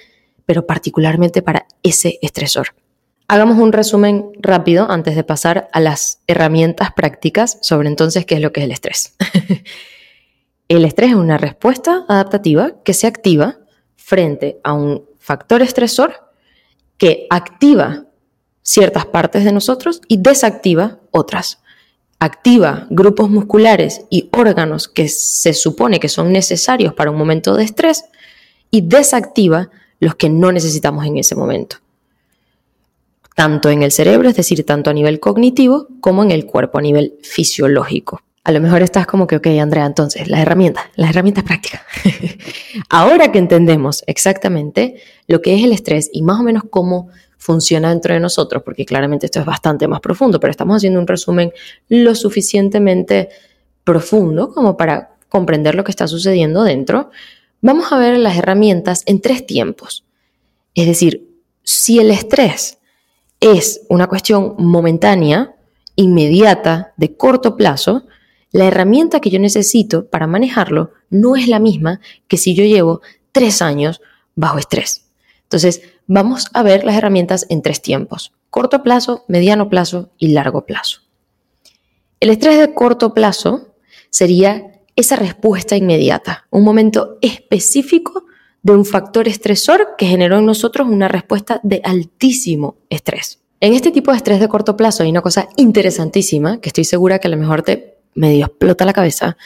pero 0.45 0.67
particularmente 0.67 1.43
para 1.43 1.67
ese 1.83 2.19
estresor. 2.23 2.75
Hagamos 3.29 3.59
un 3.59 3.73
resumen 3.73 4.31
rápido 4.39 4.91
antes 4.91 5.17
de 5.17 5.25
pasar 5.25 5.69
a 5.73 5.81
las 5.81 6.21
herramientas 6.27 6.91
prácticas 6.93 7.59
sobre 7.61 7.89
entonces 7.89 8.25
qué 8.25 8.37
es 8.37 8.41
lo 8.41 8.53
que 8.53 8.61
es 8.61 8.65
el 8.65 8.73
estrés. 8.73 9.15
el 10.69 10.85
estrés 10.85 11.11
es 11.11 11.17
una 11.17 11.39
respuesta 11.39 12.05
adaptativa 12.09 12.83
que 12.85 12.95
se 12.95 13.07
activa 13.07 13.59
frente 13.97 14.59
a 14.63 14.73
un 14.73 15.05
factor 15.19 15.63
estresor 15.63 16.31
que 16.99 17.27
activa 17.31 18.06
ciertas 18.67 19.07
partes 19.07 19.45
de 19.45 19.53
nosotros 19.53 20.03
y 20.09 20.17
desactiva 20.17 20.99
otras. 21.13 21.61
Activa 22.19 22.89
grupos 22.91 23.31
musculares 23.31 24.03
y 24.11 24.29
órganos 24.33 24.89
que 24.89 25.09
se 25.09 25.55
supone 25.55 26.01
que 26.01 26.09
son 26.09 26.33
necesarios 26.33 26.93
para 26.93 27.13
un 27.13 27.17
momento 27.17 27.55
de 27.55 27.63
estrés 27.63 28.07
y 28.73 28.81
desactiva 28.81 29.71
los 30.01 30.17
que 30.17 30.29
no 30.29 30.51
necesitamos 30.51 31.07
en 31.07 31.17
ese 31.17 31.37
momento. 31.37 31.77
Tanto 33.37 33.71
en 33.71 33.85
el 33.85 33.93
cerebro, 33.93 34.29
es 34.29 34.37
decir, 34.37 34.67
tanto 34.67 34.91
a 34.91 34.95
nivel 34.95 35.21
cognitivo 35.21 35.87
como 36.01 36.25
en 36.25 36.33
el 36.33 36.45
cuerpo 36.45 36.79
a 36.79 36.83
nivel 36.83 37.15
fisiológico. 37.23 38.23
A 38.43 38.51
lo 38.51 38.61
mejor 38.61 38.83
estás 38.83 39.07
como 39.07 39.29
que, 39.29 39.37
ok, 39.37 39.47
Andrea, 39.61 39.87
entonces, 39.87 40.27
las 40.29 40.41
herramientas, 40.41 40.85
las 40.97 41.11
herramientas 41.11 41.45
prácticas. 41.45 41.83
Ahora 42.89 43.31
que 43.31 43.39
entendemos 43.39 44.03
exactamente 44.07 44.97
lo 45.29 45.41
que 45.41 45.55
es 45.55 45.63
el 45.63 45.73
estrés 45.73 46.11
y 46.13 46.23
más 46.23 46.41
o 46.41 46.43
menos 46.43 46.65
cómo 46.69 47.11
funciona 47.47 47.91
dentro 47.91 48.13
de 48.13 48.19
nosotros, 48.19 48.65
porque 48.65 48.85
claramente 48.85 49.27
esto 49.27 49.39
es 49.39 49.47
bastante 49.47 49.87
más 49.87 50.01
profundo, 50.01 50.41
pero 50.41 50.51
estamos 50.51 50.79
haciendo 50.79 50.99
un 50.99 51.07
resumen 51.07 51.53
lo 51.89 52.17
suficientemente 52.17 53.29
profundo 53.85 54.53
como 54.53 54.77
para 54.77 55.15
comprender 55.29 55.77
lo 55.77 55.85
que 55.85 55.93
está 55.93 56.09
sucediendo 56.09 56.65
dentro, 56.65 57.11
vamos 57.61 57.93
a 57.93 57.99
ver 57.99 58.19
las 58.19 58.37
herramientas 58.37 59.05
en 59.07 59.21
tres 59.21 59.47
tiempos. 59.47 60.05
Es 60.75 60.89
decir, 60.89 61.29
si 61.63 62.01
el 62.01 62.11
estrés 62.11 62.79
es 63.39 63.83
una 63.89 64.09
cuestión 64.09 64.57
momentánea, 64.59 65.55
inmediata, 65.95 66.95
de 66.97 67.17
corto 67.17 67.57
plazo, 67.57 68.09
la 68.51 68.67
herramienta 68.67 69.21
que 69.21 69.31
yo 69.31 69.39
necesito 69.39 70.09
para 70.09 70.27
manejarlo 70.27 70.91
no 71.11 71.37
es 71.37 71.47
la 71.47 71.61
misma 71.61 72.01
que 72.27 72.39
si 72.39 72.57
yo 72.57 72.65
llevo 72.65 73.03
tres 73.31 73.63
años 73.63 74.01
bajo 74.35 74.59
estrés. 74.59 75.07
Entonces, 75.45 75.83
vamos 76.07 76.47
a 76.53 76.63
ver 76.63 76.85
las 76.85 76.97
herramientas 76.97 77.47
en 77.49 77.63
tres 77.63 77.83
tiempos, 77.83 78.33
corto 78.51 78.83
plazo, 78.83 79.25
mediano 79.29 79.69
plazo 79.69 80.11
y 80.19 80.29
largo 80.29 80.65
plazo. 80.65 81.01
El 82.21 82.31
estrés 82.31 82.59
de 82.59 82.75
corto 82.75 83.13
plazo 83.13 83.75
sería 84.11 84.81
esa 84.97 85.17
respuesta 85.17 85.77
inmediata, 85.77 86.47
un 86.51 86.65
momento 86.65 87.19
específico 87.21 88.25
de 88.63 88.73
un 88.73 88.85
factor 88.85 89.29
estresor 89.29 89.95
que 89.97 90.07
generó 90.07 90.39
en 90.39 90.47
nosotros 90.47 90.89
una 90.89 91.09
respuesta 91.09 91.61
de 91.63 91.81
altísimo 91.85 92.77
estrés. 92.89 93.41
En 93.61 93.75
este 93.75 93.91
tipo 93.91 94.11
de 94.11 94.17
estrés 94.17 94.41
de 94.41 94.49
corto 94.49 94.77
plazo 94.77 95.03
hay 95.03 95.11
una 95.11 95.23
cosa 95.23 95.49
interesantísima 95.57 96.61
que 96.61 96.71
estoy 96.71 96.85
segura 96.85 97.19
que 97.19 97.29
a 97.29 97.31
lo 97.31 97.37
mejor 97.37 97.63
te 97.63 97.99
medio 98.15 98.47
explota 98.47 98.85
la 98.85 98.93
cabeza 98.93 99.37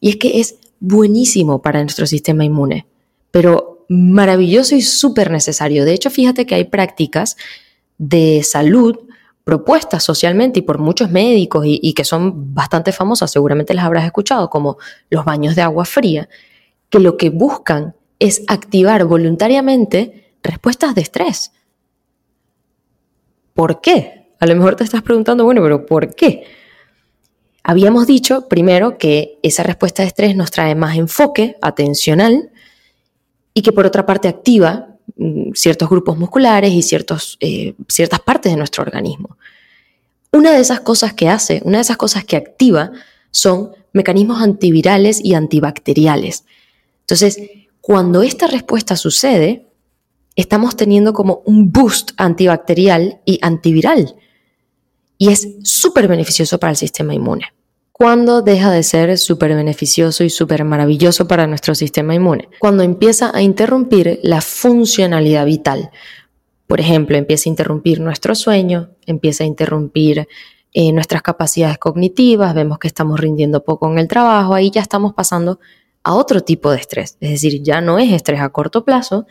y 0.00 0.10
es 0.10 0.16
que 0.16 0.40
es 0.40 0.56
buenísimo 0.80 1.60
para 1.60 1.82
nuestro 1.82 2.06
sistema 2.06 2.44
inmune, 2.44 2.86
pero 3.30 3.73
maravilloso 3.88 4.74
y 4.74 4.82
súper 4.82 5.30
necesario. 5.30 5.84
De 5.84 5.92
hecho, 5.92 6.10
fíjate 6.10 6.46
que 6.46 6.54
hay 6.54 6.64
prácticas 6.64 7.36
de 7.98 8.42
salud 8.42 8.98
propuestas 9.44 10.02
socialmente 10.02 10.60
y 10.60 10.62
por 10.62 10.78
muchos 10.78 11.10
médicos 11.10 11.64
y, 11.66 11.92
que 11.92 12.04
son 12.04 12.54
bastante 12.54 12.92
famosas, 12.92 13.30
seguramente 13.30 13.74
las 13.74 13.84
habrás 13.84 14.06
escuchado, 14.06 14.48
como 14.48 14.78
los 15.10 15.24
baños 15.26 15.54
de 15.54 15.62
agua 15.62 15.84
fría, 15.84 16.28
que 16.88 16.98
lo 16.98 17.18
que 17.18 17.28
buscan 17.28 17.94
es 18.18 18.42
activar 18.48 19.04
voluntariamente 19.04 20.32
respuestas 20.42 20.94
de 20.94 21.02
estrés. 21.02 21.52
¿Por 23.52 23.82
qué? 23.82 24.32
A 24.40 24.46
lo 24.46 24.56
mejor 24.56 24.76
te 24.76 24.84
estás 24.84 25.02
preguntando, 25.02 25.44
bueno, 25.44 25.62
pero 25.62 25.84
¿por 25.84 26.14
qué? 26.14 26.44
Habíamos 27.62 28.06
dicho 28.06 28.48
primero 28.48 28.96
que 28.96 29.38
esa 29.42 29.62
respuesta 29.62 30.02
de 30.02 30.08
estrés 30.08 30.36
nos 30.36 30.50
trae 30.50 30.74
más 30.74 30.96
enfoque 30.96 31.56
atencional 31.60 32.50
y 33.54 33.62
que 33.62 33.72
por 33.72 33.86
otra 33.86 34.04
parte 34.04 34.28
activa 34.28 34.94
Mm, 35.16 35.52
ciertos 35.54 35.88
grupos 35.88 36.16
musculares 36.16 36.72
y 36.72 36.96
eh, 37.40 37.74
ciertas 37.88 38.20
partes 38.20 38.50
de 38.52 38.56
nuestro 38.56 38.82
organismo. 38.82 39.36
Una 40.32 40.50
de 40.50 40.60
esas 40.60 40.80
cosas 40.80 41.12
que 41.12 41.28
hace, 41.28 41.60
una 41.64 41.78
de 41.78 41.82
esas 41.82 41.96
cosas 41.96 42.24
que 42.24 42.36
activa 42.36 42.90
son 43.30 43.70
mecanismos 43.92 44.42
antivirales 44.42 45.24
y 45.24 45.34
antibacteriales. 45.34 46.44
Entonces, 47.00 47.38
cuando 47.80 48.22
esta 48.22 48.48
respuesta 48.48 48.96
sucede, 48.96 49.66
estamos 50.34 50.74
teniendo 50.74 51.12
como 51.12 51.42
un 51.44 51.70
boost 51.70 52.10
antibacterial 52.16 53.20
y 53.24 53.38
antiviral. 53.42 54.16
Y 55.16 55.28
es 55.28 55.48
súper 55.62 56.08
beneficioso 56.08 56.58
para 56.58 56.72
el 56.72 56.76
sistema 56.76 57.14
inmune. 57.14 57.52
¿Cuándo 57.96 58.42
deja 58.42 58.72
de 58.72 58.82
ser 58.82 59.16
súper 59.18 59.54
beneficioso 59.54 60.24
y 60.24 60.30
súper 60.30 60.64
maravilloso 60.64 61.28
para 61.28 61.46
nuestro 61.46 61.76
sistema 61.76 62.12
inmune? 62.12 62.48
Cuando 62.58 62.82
empieza 62.82 63.30
a 63.32 63.40
interrumpir 63.40 64.18
la 64.24 64.40
funcionalidad 64.40 65.46
vital. 65.46 65.92
Por 66.66 66.80
ejemplo, 66.80 67.16
empieza 67.16 67.48
a 67.48 67.52
interrumpir 67.52 68.00
nuestro 68.00 68.34
sueño, 68.34 68.90
empieza 69.06 69.44
a 69.44 69.46
interrumpir 69.46 70.26
eh, 70.72 70.92
nuestras 70.92 71.22
capacidades 71.22 71.78
cognitivas, 71.78 72.52
vemos 72.52 72.80
que 72.80 72.88
estamos 72.88 73.20
rindiendo 73.20 73.62
poco 73.62 73.88
en 73.88 74.00
el 74.00 74.08
trabajo, 74.08 74.54
ahí 74.54 74.72
ya 74.72 74.80
estamos 74.80 75.14
pasando 75.14 75.60
a 76.02 76.14
otro 76.14 76.40
tipo 76.40 76.72
de 76.72 76.78
estrés. 76.78 77.16
Es 77.20 77.30
decir, 77.30 77.62
ya 77.62 77.80
no 77.80 78.00
es 78.00 78.12
estrés 78.12 78.40
a 78.40 78.48
corto 78.48 78.84
plazo, 78.84 79.24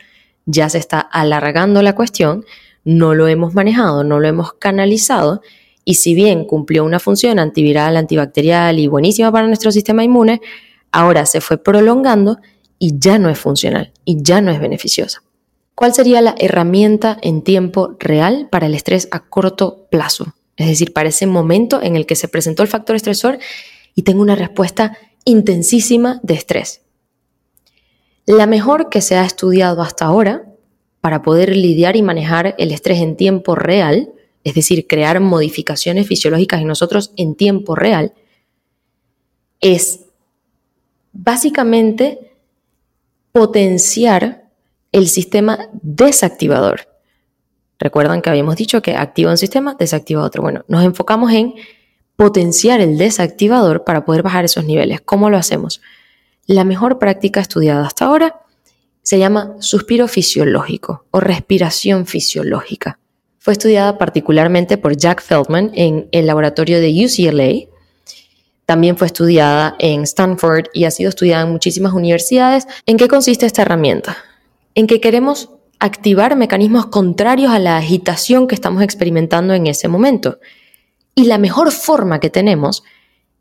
ya 0.46 0.70
se 0.70 0.78
está 0.78 1.00
alargando 1.00 1.82
la 1.82 1.94
cuestión, 1.94 2.46
no 2.82 3.14
lo 3.14 3.28
hemos 3.28 3.52
manejado, 3.52 4.04
no 4.04 4.20
lo 4.20 4.26
hemos 4.26 4.54
canalizado 4.54 5.42
y 5.84 5.94
si 5.94 6.14
bien 6.14 6.44
cumplió 6.44 6.84
una 6.84 6.98
función 6.98 7.38
antiviral, 7.38 7.96
antibacterial 7.96 8.78
y 8.78 8.86
buenísima 8.86 9.30
para 9.30 9.46
nuestro 9.46 9.70
sistema 9.70 10.02
inmune, 10.02 10.40
ahora 10.92 11.26
se 11.26 11.40
fue 11.40 11.58
prolongando 11.58 12.38
y 12.78 12.98
ya 12.98 13.18
no 13.18 13.28
es 13.28 13.38
funcional 13.38 13.92
y 14.04 14.22
ya 14.22 14.40
no 14.40 14.50
es 14.50 14.60
beneficiosa. 14.60 15.22
¿Cuál 15.74 15.92
sería 15.92 16.20
la 16.20 16.34
herramienta 16.38 17.18
en 17.20 17.42
tiempo 17.42 17.96
real 17.98 18.48
para 18.50 18.66
el 18.66 18.74
estrés 18.74 19.08
a 19.10 19.20
corto 19.28 19.86
plazo? 19.90 20.34
Es 20.56 20.68
decir, 20.68 20.92
para 20.92 21.08
ese 21.08 21.26
momento 21.26 21.82
en 21.82 21.96
el 21.96 22.06
que 22.06 22.14
se 22.14 22.28
presentó 22.28 22.62
el 22.62 22.68
factor 22.68 22.94
estresor 22.94 23.38
y 23.94 24.02
tengo 24.02 24.22
una 24.22 24.36
respuesta 24.36 24.96
intensísima 25.24 26.20
de 26.22 26.34
estrés. 26.34 26.82
La 28.26 28.46
mejor 28.46 28.88
que 28.88 29.00
se 29.00 29.16
ha 29.16 29.24
estudiado 29.24 29.82
hasta 29.82 30.06
ahora 30.06 30.46
para 31.00 31.22
poder 31.22 31.54
lidiar 31.54 31.96
y 31.96 32.02
manejar 32.02 32.54
el 32.56 32.70
estrés 32.70 33.00
en 33.00 33.16
tiempo 33.16 33.54
real 33.54 34.13
es 34.44 34.54
decir, 34.54 34.86
crear 34.86 35.20
modificaciones 35.20 36.06
fisiológicas 36.06 36.60
en 36.60 36.68
nosotros 36.68 37.12
en 37.16 37.34
tiempo 37.34 37.74
real, 37.74 38.12
es 39.60 40.00
básicamente 41.12 42.32
potenciar 43.32 44.44
el 44.92 45.08
sistema 45.08 45.70
desactivador. 45.72 46.88
Recuerdan 47.78 48.22
que 48.22 48.30
habíamos 48.30 48.56
dicho 48.56 48.82
que 48.82 48.94
activa 48.94 49.30
un 49.30 49.38
sistema, 49.38 49.74
desactiva 49.74 50.22
otro. 50.22 50.42
Bueno, 50.42 50.64
nos 50.68 50.84
enfocamos 50.84 51.32
en 51.32 51.54
potenciar 52.16 52.80
el 52.80 52.96
desactivador 52.98 53.84
para 53.84 54.04
poder 54.04 54.22
bajar 54.22 54.44
esos 54.44 54.64
niveles. 54.64 55.00
¿Cómo 55.00 55.30
lo 55.30 55.36
hacemos? 55.36 55.80
La 56.46 56.64
mejor 56.64 56.98
práctica 56.98 57.40
estudiada 57.40 57.86
hasta 57.86 58.04
ahora 58.04 58.42
se 59.02 59.18
llama 59.18 59.56
suspiro 59.60 60.06
fisiológico 60.06 61.06
o 61.10 61.20
respiración 61.20 62.06
fisiológica. 62.06 62.98
Fue 63.44 63.52
estudiada 63.52 63.98
particularmente 63.98 64.78
por 64.78 64.96
Jack 64.96 65.20
Feldman 65.20 65.70
en 65.74 66.08
el 66.12 66.26
laboratorio 66.26 66.80
de 66.80 67.04
UCLA. 67.04 67.68
También 68.64 68.96
fue 68.96 69.06
estudiada 69.06 69.76
en 69.80 70.04
Stanford 70.04 70.68
y 70.72 70.84
ha 70.84 70.90
sido 70.90 71.10
estudiada 71.10 71.42
en 71.42 71.52
muchísimas 71.52 71.92
universidades. 71.92 72.66
¿En 72.86 72.96
qué 72.96 73.06
consiste 73.06 73.44
esta 73.44 73.60
herramienta? 73.60 74.16
En 74.74 74.86
que 74.86 74.98
queremos 74.98 75.50
activar 75.78 76.36
mecanismos 76.36 76.86
contrarios 76.86 77.52
a 77.52 77.58
la 77.58 77.76
agitación 77.76 78.48
que 78.48 78.54
estamos 78.54 78.82
experimentando 78.82 79.52
en 79.52 79.66
ese 79.66 79.88
momento. 79.88 80.38
Y 81.14 81.24
la 81.24 81.36
mejor 81.36 81.70
forma 81.70 82.20
que 82.20 82.30
tenemos 82.30 82.82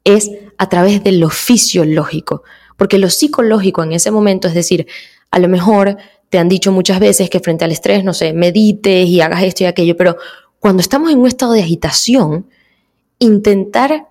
es 0.03 0.31
a 0.57 0.67
través 0.67 1.01
de 1.05 1.13
lo 1.13 1.29
fisiológico, 1.29 2.43
porque 2.75 2.98
lo 2.98 3.10
psicológico 3.10 3.83
en 3.83 3.93
ese 3.93 4.12
momento, 4.12 4.50
es 4.50 4.53
decir, 4.53 4.86
a 5.31 5.39
lo 5.39 5.48
mejor 5.48 5.95
te 6.33 6.39
han 6.39 6.49
dicho 6.49 6.71
muchas 6.71 6.99
veces 6.99 7.29
que 7.29 7.39
frente 7.39 7.63
al 7.63 7.71
estrés, 7.71 8.03
no 8.03 8.11
sé, 8.11 8.33
medites 8.33 9.07
y 9.07 9.21
hagas 9.21 9.43
esto 9.43 9.61
y 9.61 9.67
aquello, 9.67 9.95
pero 9.95 10.17
cuando 10.57 10.81
estamos 10.81 11.11
en 11.11 11.19
un 11.19 11.27
estado 11.27 11.53
de 11.53 11.61
agitación, 11.61 12.47
intentar 13.19 14.07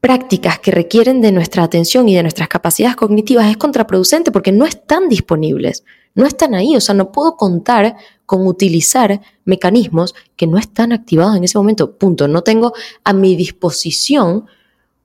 prácticas 0.00 0.60
que 0.60 0.70
requieren 0.70 1.20
de 1.20 1.32
nuestra 1.32 1.64
atención 1.64 2.08
y 2.08 2.14
de 2.14 2.22
nuestras 2.22 2.46
capacidades 2.46 2.94
cognitivas 2.94 3.50
es 3.50 3.56
contraproducente 3.56 4.30
porque 4.30 4.52
no 4.52 4.66
están 4.66 5.08
disponibles, 5.08 5.82
no 6.14 6.26
están 6.26 6.54
ahí, 6.54 6.76
o 6.76 6.80
sea, 6.80 6.94
no 6.94 7.10
puedo 7.10 7.36
contar 7.36 7.96
con 8.24 8.46
utilizar 8.46 9.20
mecanismos 9.44 10.14
que 10.36 10.46
no 10.46 10.58
están 10.58 10.92
activados 10.92 11.34
en 11.34 11.42
ese 11.42 11.58
momento, 11.58 11.98
punto, 11.98 12.28
no 12.28 12.42
tengo 12.42 12.72
a 13.02 13.12
mi 13.12 13.34
disposición 13.34 14.46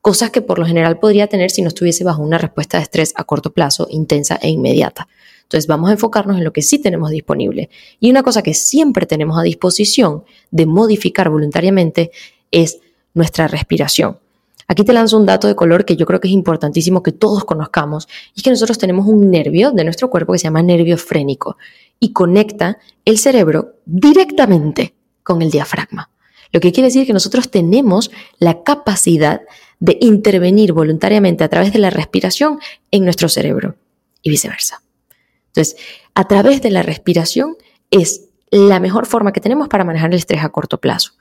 cosas 0.01 0.29
que 0.29 0.43
por 0.43 0.59
lo 0.59 0.67
general 0.67 0.99
podría 0.99 1.25
tener 1.25 1.49
si 1.49 1.63
no 1.63 1.69
estuviese 1.69 2.03
bajo 2.03 2.21
una 2.21 2.37
respuesta 2.37 2.77
de 2.77 2.83
estrés 2.83 3.11
a 3.15 3.23
corto 3.23 3.53
plazo, 3.53 3.87
intensa 3.89 4.37
e 4.39 4.51
inmediata. 4.51 5.07
Entonces 5.47 5.67
vamos 5.67 5.89
a 5.89 5.93
enfocarnos 5.93 6.37
en 6.37 6.43
lo 6.43 6.51
que 6.51 6.61
sí 6.61 6.77
tenemos 6.77 7.09
disponible. 7.09 7.69
Y 8.01 8.09
una 8.09 8.21
cosa 8.21 8.41
que 8.41 8.53
siempre 8.53 9.05
tenemos 9.05 9.39
a 9.39 9.43
disposición 9.43 10.25
de 10.51 10.65
modificar 10.65 11.29
voluntariamente 11.29 12.11
es 12.51 12.79
nuestra 13.13 13.47
respiración. 13.47 14.19
Aquí 14.67 14.83
te 14.83 14.91
lanzo 14.91 15.15
un 15.15 15.25
dato 15.25 15.47
de 15.47 15.55
color 15.55 15.85
que 15.85 15.95
yo 15.95 16.05
creo 16.05 16.19
que 16.19 16.27
es 16.27 16.33
importantísimo 16.33 17.01
que 17.01 17.13
todos 17.13 17.45
conozcamos, 17.45 18.09
y 18.35 18.39
es 18.39 18.43
que 18.43 18.49
nosotros 18.49 18.77
tenemos 18.77 19.07
un 19.07 19.31
nervio 19.31 19.71
de 19.71 19.85
nuestro 19.85 20.09
cuerpo 20.09 20.33
que 20.33 20.39
se 20.39 20.43
llama 20.43 20.61
nervio 20.61 20.97
frénico 20.97 21.55
y 22.01 22.11
conecta 22.11 22.77
el 23.05 23.17
cerebro 23.17 23.75
directamente 23.85 24.93
con 25.23 25.41
el 25.41 25.49
diafragma. 25.49 26.09
Lo 26.51 26.59
que 26.59 26.73
quiere 26.73 26.87
decir 26.87 27.07
que 27.07 27.13
nosotros 27.13 27.49
tenemos 27.49 28.11
la 28.39 28.63
capacidad 28.63 29.41
de 29.79 29.97
intervenir 30.01 30.73
voluntariamente 30.73 31.45
a 31.45 31.49
través 31.49 31.71
de 31.71 31.79
la 31.79 31.89
respiración 31.89 32.59
en 32.91 33.05
nuestro 33.05 33.29
cerebro 33.29 33.75
y 34.21 34.29
viceversa. 34.29 34.81
Entonces, 35.57 35.75
a 36.13 36.27
través 36.27 36.61
de 36.61 36.69
la 36.69 36.83
respiración 36.83 37.57
es 37.89 38.25
la 38.51 38.79
mejor 38.79 39.07
forma 39.07 39.33
que 39.33 39.41
tenemos 39.41 39.67
para 39.67 39.83
manejar 39.83 40.11
el 40.11 40.17
estrés 40.17 40.43
a 40.43 40.49
corto 40.49 40.79
plazo. 40.79 41.13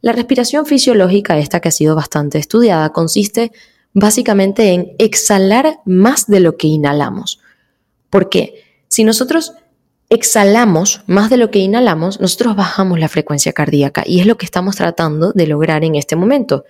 La 0.00 0.12
respiración 0.12 0.64
fisiológica, 0.64 1.36
esta 1.36 1.60
que 1.60 1.68
ha 1.68 1.72
sido 1.72 1.94
bastante 1.94 2.38
estudiada, 2.38 2.94
consiste 2.94 3.52
básicamente 3.92 4.72
en 4.72 4.92
exhalar 4.98 5.80
más 5.84 6.28
de 6.28 6.40
lo 6.40 6.56
que 6.56 6.66
inhalamos. 6.66 7.40
Porque 8.08 8.64
si 8.88 9.04
nosotros 9.04 9.52
exhalamos 10.08 11.02
más 11.06 11.28
de 11.28 11.36
lo 11.36 11.50
que 11.50 11.58
inhalamos, 11.58 12.22
nosotros 12.22 12.56
bajamos 12.56 12.98
la 12.98 13.08
frecuencia 13.08 13.52
cardíaca 13.52 14.02
y 14.06 14.20
es 14.20 14.26
lo 14.26 14.38
que 14.38 14.46
estamos 14.46 14.76
tratando 14.76 15.32
de 15.32 15.46
lograr 15.46 15.84
en 15.84 15.94
este 15.94 16.16
momento, 16.16 16.64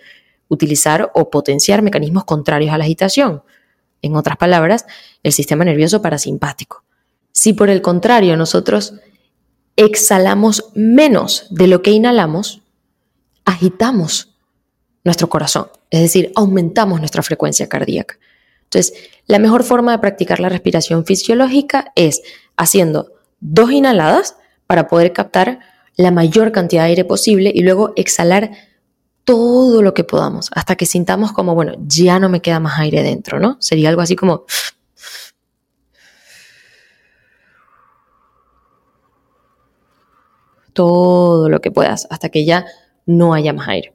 utilizar 0.49 1.13
o 1.15 1.31
potenciar 1.31 1.81
mecanismos 1.81 2.25
contrarios 2.25 2.73
a 2.73 2.79
la 2.79 2.85
agitación. 2.85 3.45
En 4.03 4.17
otras 4.17 4.37
palabras, 4.37 4.85
el 5.23 5.33
sistema 5.33 5.65
nervioso 5.65 6.03
parasimpático. 6.03 6.83
Si 7.35 7.53
por 7.53 7.69
el 7.69 7.83
contrario 7.83 8.37
nosotros 8.37 8.95
exhalamos 9.77 10.71
menos 10.75 11.49
de 11.51 11.67
lo 11.67 11.83
que 11.83 11.91
inhalamos, 11.91 12.63
agitamos 13.45 14.37
nuestro 15.03 15.29
corazón, 15.29 15.67
es 15.91 16.01
decir, 16.01 16.33
aumentamos 16.37 17.01
nuestra 17.01 17.25
frecuencia 17.25 17.69
cardíaca. 17.69 18.19
Entonces, 18.63 18.95
la 19.27 19.41
mejor 19.41 19.65
forma 19.65 19.91
de 19.91 19.99
practicar 19.99 20.39
la 20.39 20.49
respiración 20.49 21.05
fisiológica 21.05 21.93
es 21.97 22.23
haciendo 22.57 23.13
dos 23.41 23.73
inhaladas 23.73 24.37
para 24.69 24.87
poder 24.87 25.13
captar 25.13 25.59
la 25.97 26.13
mayor 26.13 26.53
cantidad 26.53 26.85
de 26.85 26.91
aire 26.91 27.05
posible 27.05 27.51
y 27.53 27.63
luego 27.63 27.93
exhalar 27.97 28.53
todo 29.25 29.83
lo 29.83 29.93
que 29.93 30.05
podamos, 30.05 30.51
hasta 30.55 30.77
que 30.77 30.87
sintamos 30.87 31.33
como, 31.33 31.55
bueno, 31.57 31.73
ya 31.85 32.21
no 32.21 32.29
me 32.29 32.41
queda 32.41 32.61
más 32.61 32.79
aire 32.79 33.03
dentro, 33.03 33.41
¿no? 33.41 33.57
Sería 33.61 33.89
algo 33.89 34.03
así 34.03 34.15
como... 34.15 34.45
Todo 40.75 41.49
lo 41.49 41.61
que 41.63 41.71
puedas, 41.71 42.07
hasta 42.11 42.29
que 42.29 42.45
ya 42.45 42.67
no 43.07 43.33
haya 43.33 43.55
más 43.55 43.69
aire. 43.69 43.95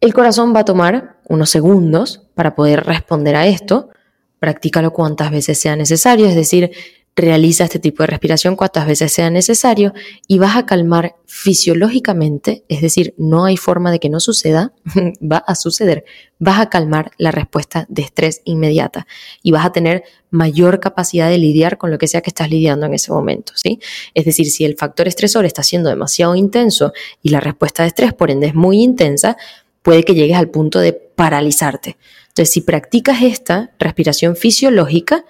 El 0.00 0.14
corazón 0.14 0.54
va 0.54 0.60
a 0.60 0.64
tomar 0.64 1.20
unos 1.28 1.50
segundos 1.50 2.28
para 2.34 2.54
poder 2.54 2.84
responder 2.84 3.36
a 3.36 3.46
esto. 3.46 3.90
Practícalo 4.38 4.92
cuantas 4.92 5.30
veces 5.30 5.58
sea 5.58 5.76
necesario, 5.76 6.26
es 6.26 6.34
decir, 6.34 6.72
Realiza 7.18 7.64
este 7.64 7.80
tipo 7.80 8.04
de 8.04 8.06
respiración 8.06 8.54
cuantas 8.54 8.86
veces 8.86 9.12
sea 9.12 9.28
necesario 9.28 9.92
y 10.28 10.38
vas 10.38 10.56
a 10.56 10.66
calmar 10.66 11.16
fisiológicamente, 11.26 12.62
es 12.68 12.80
decir, 12.80 13.12
no 13.18 13.44
hay 13.44 13.56
forma 13.56 13.90
de 13.90 13.98
que 13.98 14.08
no 14.08 14.20
suceda, 14.20 14.72
va 15.20 15.38
a 15.38 15.56
suceder, 15.56 16.04
vas 16.38 16.60
a 16.60 16.70
calmar 16.70 17.10
la 17.18 17.32
respuesta 17.32 17.86
de 17.88 18.02
estrés 18.02 18.40
inmediata 18.44 19.08
y 19.42 19.50
vas 19.50 19.66
a 19.66 19.72
tener 19.72 20.04
mayor 20.30 20.78
capacidad 20.78 21.28
de 21.28 21.38
lidiar 21.38 21.76
con 21.76 21.90
lo 21.90 21.98
que 21.98 22.06
sea 22.06 22.20
que 22.20 22.30
estás 22.30 22.50
lidiando 22.50 22.86
en 22.86 22.94
ese 22.94 23.10
momento, 23.10 23.52
¿sí? 23.56 23.80
Es 24.14 24.24
decir, 24.24 24.48
si 24.48 24.64
el 24.64 24.76
factor 24.76 25.08
estresor 25.08 25.44
está 25.44 25.64
siendo 25.64 25.90
demasiado 25.90 26.36
intenso 26.36 26.92
y 27.20 27.30
la 27.30 27.40
respuesta 27.40 27.82
de 27.82 27.88
estrés 27.88 28.14
por 28.14 28.30
ende 28.30 28.46
es 28.46 28.54
muy 28.54 28.80
intensa, 28.80 29.36
puede 29.82 30.04
que 30.04 30.14
llegues 30.14 30.36
al 30.36 30.50
punto 30.50 30.78
de 30.78 30.92
paralizarte. 30.92 31.96
Entonces, 32.28 32.52
si 32.52 32.60
practicas 32.60 33.22
esta 33.22 33.72
respiración 33.80 34.36
fisiológica, 34.36 35.24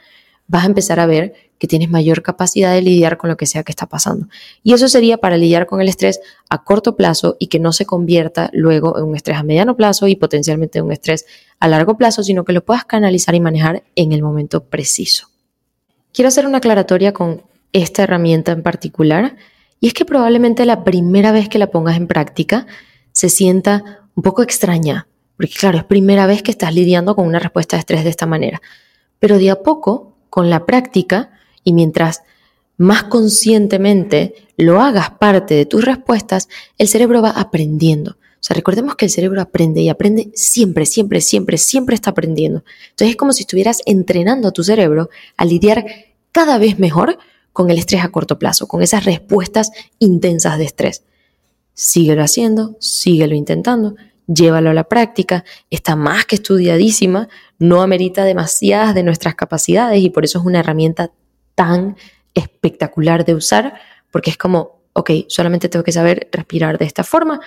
vas 0.48 0.64
a 0.64 0.66
empezar 0.66 0.98
a 0.98 1.06
ver 1.06 1.34
que 1.58 1.66
tienes 1.66 1.90
mayor 1.90 2.22
capacidad 2.22 2.72
de 2.72 2.82
lidiar 2.82 3.18
con 3.18 3.30
lo 3.30 3.36
que 3.36 3.46
sea 3.46 3.62
que 3.62 3.72
está 3.72 3.86
pasando. 3.86 4.28
Y 4.62 4.72
eso 4.72 4.88
sería 4.88 5.18
para 5.18 5.36
lidiar 5.36 5.66
con 5.66 5.80
el 5.80 5.88
estrés 5.88 6.20
a 6.48 6.64
corto 6.64 6.96
plazo 6.96 7.36
y 7.38 7.48
que 7.48 7.58
no 7.58 7.72
se 7.72 7.84
convierta 7.84 8.50
luego 8.52 8.98
en 8.98 9.04
un 9.04 9.16
estrés 9.16 9.36
a 9.36 9.42
mediano 9.42 9.76
plazo 9.76 10.08
y 10.08 10.16
potencialmente 10.16 10.78
en 10.78 10.86
un 10.86 10.92
estrés 10.92 11.26
a 11.60 11.68
largo 11.68 11.96
plazo, 11.96 12.22
sino 12.22 12.44
que 12.44 12.52
lo 12.52 12.64
puedas 12.64 12.84
canalizar 12.84 13.34
y 13.34 13.40
manejar 13.40 13.82
en 13.94 14.12
el 14.12 14.22
momento 14.22 14.64
preciso. 14.64 15.28
Quiero 16.12 16.28
hacer 16.28 16.46
una 16.46 16.58
aclaratoria 16.58 17.12
con 17.12 17.42
esta 17.72 18.04
herramienta 18.04 18.52
en 18.52 18.62
particular 18.62 19.36
y 19.80 19.88
es 19.88 19.94
que 19.94 20.04
probablemente 20.04 20.64
la 20.64 20.84
primera 20.84 21.32
vez 21.32 21.48
que 21.48 21.58
la 21.58 21.70
pongas 21.70 21.96
en 21.96 22.06
práctica 22.06 22.66
se 23.12 23.28
sienta 23.28 24.08
un 24.14 24.22
poco 24.22 24.42
extraña, 24.42 25.06
porque 25.36 25.54
claro, 25.54 25.78
es 25.78 25.84
primera 25.84 26.26
vez 26.26 26.42
que 26.42 26.50
estás 26.50 26.74
lidiando 26.74 27.14
con 27.14 27.26
una 27.26 27.38
respuesta 27.38 27.76
de 27.76 27.80
estrés 27.80 28.04
de 28.04 28.10
esta 28.10 28.26
manera. 28.26 28.60
Pero 29.18 29.38
de 29.38 29.50
a 29.50 29.62
poco, 29.62 30.17
con 30.30 30.50
la 30.50 30.66
práctica, 30.66 31.30
y 31.64 31.72
mientras 31.72 32.22
más 32.76 33.04
conscientemente 33.04 34.34
lo 34.56 34.80
hagas 34.80 35.10
parte 35.10 35.54
de 35.54 35.66
tus 35.66 35.84
respuestas, 35.84 36.48
el 36.78 36.88
cerebro 36.88 37.22
va 37.22 37.30
aprendiendo. 37.30 38.12
O 38.12 38.42
sea, 38.42 38.54
recordemos 38.54 38.94
que 38.94 39.06
el 39.06 39.10
cerebro 39.10 39.42
aprende 39.42 39.80
y 39.80 39.88
aprende 39.88 40.30
siempre, 40.34 40.86
siempre, 40.86 41.20
siempre, 41.20 41.58
siempre 41.58 41.96
está 41.96 42.10
aprendiendo. 42.10 42.62
Entonces 42.90 43.10
es 43.10 43.16
como 43.16 43.32
si 43.32 43.42
estuvieras 43.42 43.82
entrenando 43.84 44.48
a 44.48 44.52
tu 44.52 44.62
cerebro 44.62 45.10
a 45.36 45.44
lidiar 45.44 45.84
cada 46.30 46.56
vez 46.58 46.78
mejor 46.78 47.18
con 47.52 47.70
el 47.70 47.78
estrés 47.78 48.04
a 48.04 48.10
corto 48.10 48.38
plazo, 48.38 48.68
con 48.68 48.82
esas 48.82 49.04
respuestas 49.04 49.72
intensas 49.98 50.56
de 50.58 50.64
estrés. 50.64 51.02
Síguelo 51.74 52.22
haciendo, 52.22 52.76
síguelo 52.78 53.34
intentando, 53.34 53.96
llévalo 54.28 54.70
a 54.70 54.74
la 54.74 54.84
práctica, 54.84 55.44
está 55.70 55.96
más 55.96 56.26
que 56.26 56.36
estudiadísima, 56.36 57.28
no 57.58 57.82
amerita 57.82 58.24
demasiadas 58.24 58.94
de 58.94 59.02
nuestras 59.02 59.34
capacidades 59.34 60.00
y 60.00 60.10
por 60.10 60.24
eso 60.24 60.38
es 60.38 60.44
una 60.44 60.60
herramienta 60.60 61.10
tan 61.54 61.96
espectacular 62.34 63.24
de 63.24 63.34
usar, 63.34 63.74
porque 64.12 64.30
es 64.30 64.36
como, 64.36 64.82
ok, 64.92 65.10
solamente 65.28 65.68
tengo 65.68 65.82
que 65.82 65.92
saber 65.92 66.28
respirar 66.30 66.78
de 66.78 66.84
esta 66.84 67.02
forma 67.02 67.40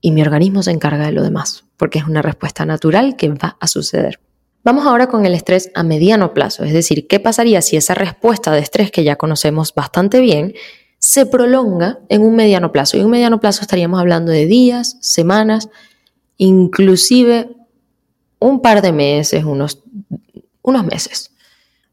y 0.00 0.12
mi 0.12 0.22
organismo 0.22 0.62
se 0.62 0.70
encarga 0.70 1.06
de 1.06 1.12
lo 1.12 1.22
demás, 1.22 1.64
porque 1.76 1.98
es 1.98 2.06
una 2.06 2.22
respuesta 2.22 2.66
natural 2.66 3.16
que 3.16 3.30
va 3.30 3.56
a 3.58 3.66
suceder. 3.66 4.20
Vamos 4.62 4.86
ahora 4.86 5.08
con 5.08 5.26
el 5.26 5.34
estrés 5.34 5.70
a 5.74 5.82
mediano 5.82 6.32
plazo, 6.32 6.64
es 6.64 6.72
decir, 6.72 7.06
¿qué 7.06 7.20
pasaría 7.20 7.60
si 7.62 7.76
esa 7.76 7.94
respuesta 7.94 8.52
de 8.52 8.60
estrés 8.60 8.90
que 8.90 9.04
ya 9.04 9.16
conocemos 9.16 9.74
bastante 9.74 10.20
bien 10.20 10.54
se 10.98 11.26
prolonga 11.26 11.98
en 12.08 12.22
un 12.22 12.36
mediano 12.36 12.72
plazo? 12.72 12.96
Y 12.96 13.00
en 13.00 13.06
un 13.06 13.12
mediano 13.12 13.40
plazo 13.40 13.62
estaríamos 13.62 13.98
hablando 13.98 14.30
de 14.30 14.46
días, 14.46 14.96
semanas, 15.00 15.68
inclusive 16.36 17.50
un 18.38 18.60
par 18.60 18.82
de 18.82 18.92
meses, 18.92 19.44
unos, 19.44 19.82
unos 20.62 20.84
meses. 20.84 21.30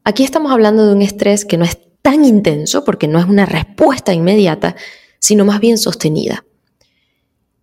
Aquí 0.04 0.24
estamos 0.24 0.52
hablando 0.52 0.86
de 0.86 0.94
un 0.94 1.02
estrés 1.02 1.44
que 1.44 1.56
no 1.56 1.64
es 1.64 1.78
tan 2.02 2.24
intenso 2.24 2.84
porque 2.84 3.08
no 3.08 3.18
es 3.18 3.26
una 3.26 3.46
respuesta 3.46 4.12
inmediata, 4.12 4.76
sino 5.18 5.44
más 5.44 5.60
bien 5.60 5.78
sostenida. 5.78 6.44